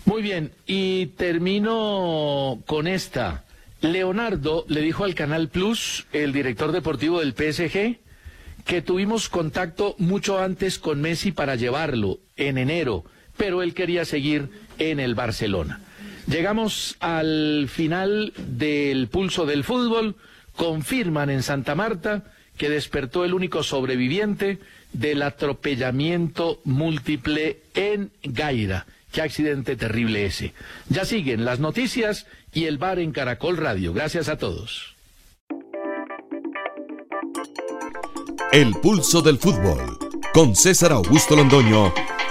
[0.06, 3.43] Muy bien, y termino con esta.
[3.82, 7.97] Leonardo le dijo al Canal Plus, el director deportivo del PSG,
[8.66, 13.03] que tuvimos contacto mucho antes con Messi para llevarlo en enero,
[13.38, 15.80] pero él quería seguir en el Barcelona.
[16.28, 20.16] Llegamos al final del pulso del fútbol
[20.56, 22.24] confirman en Santa Marta
[22.58, 24.60] que despertó el único sobreviviente
[24.94, 28.86] del atropellamiento múltiple en Gaira.
[29.12, 30.54] Qué accidente terrible ese.
[30.90, 33.94] Ya siguen las noticias y el bar en Caracol Radio.
[33.94, 34.96] Gracias a todos.
[38.52, 39.98] El pulso del fútbol
[40.34, 41.94] con César Augusto Londoño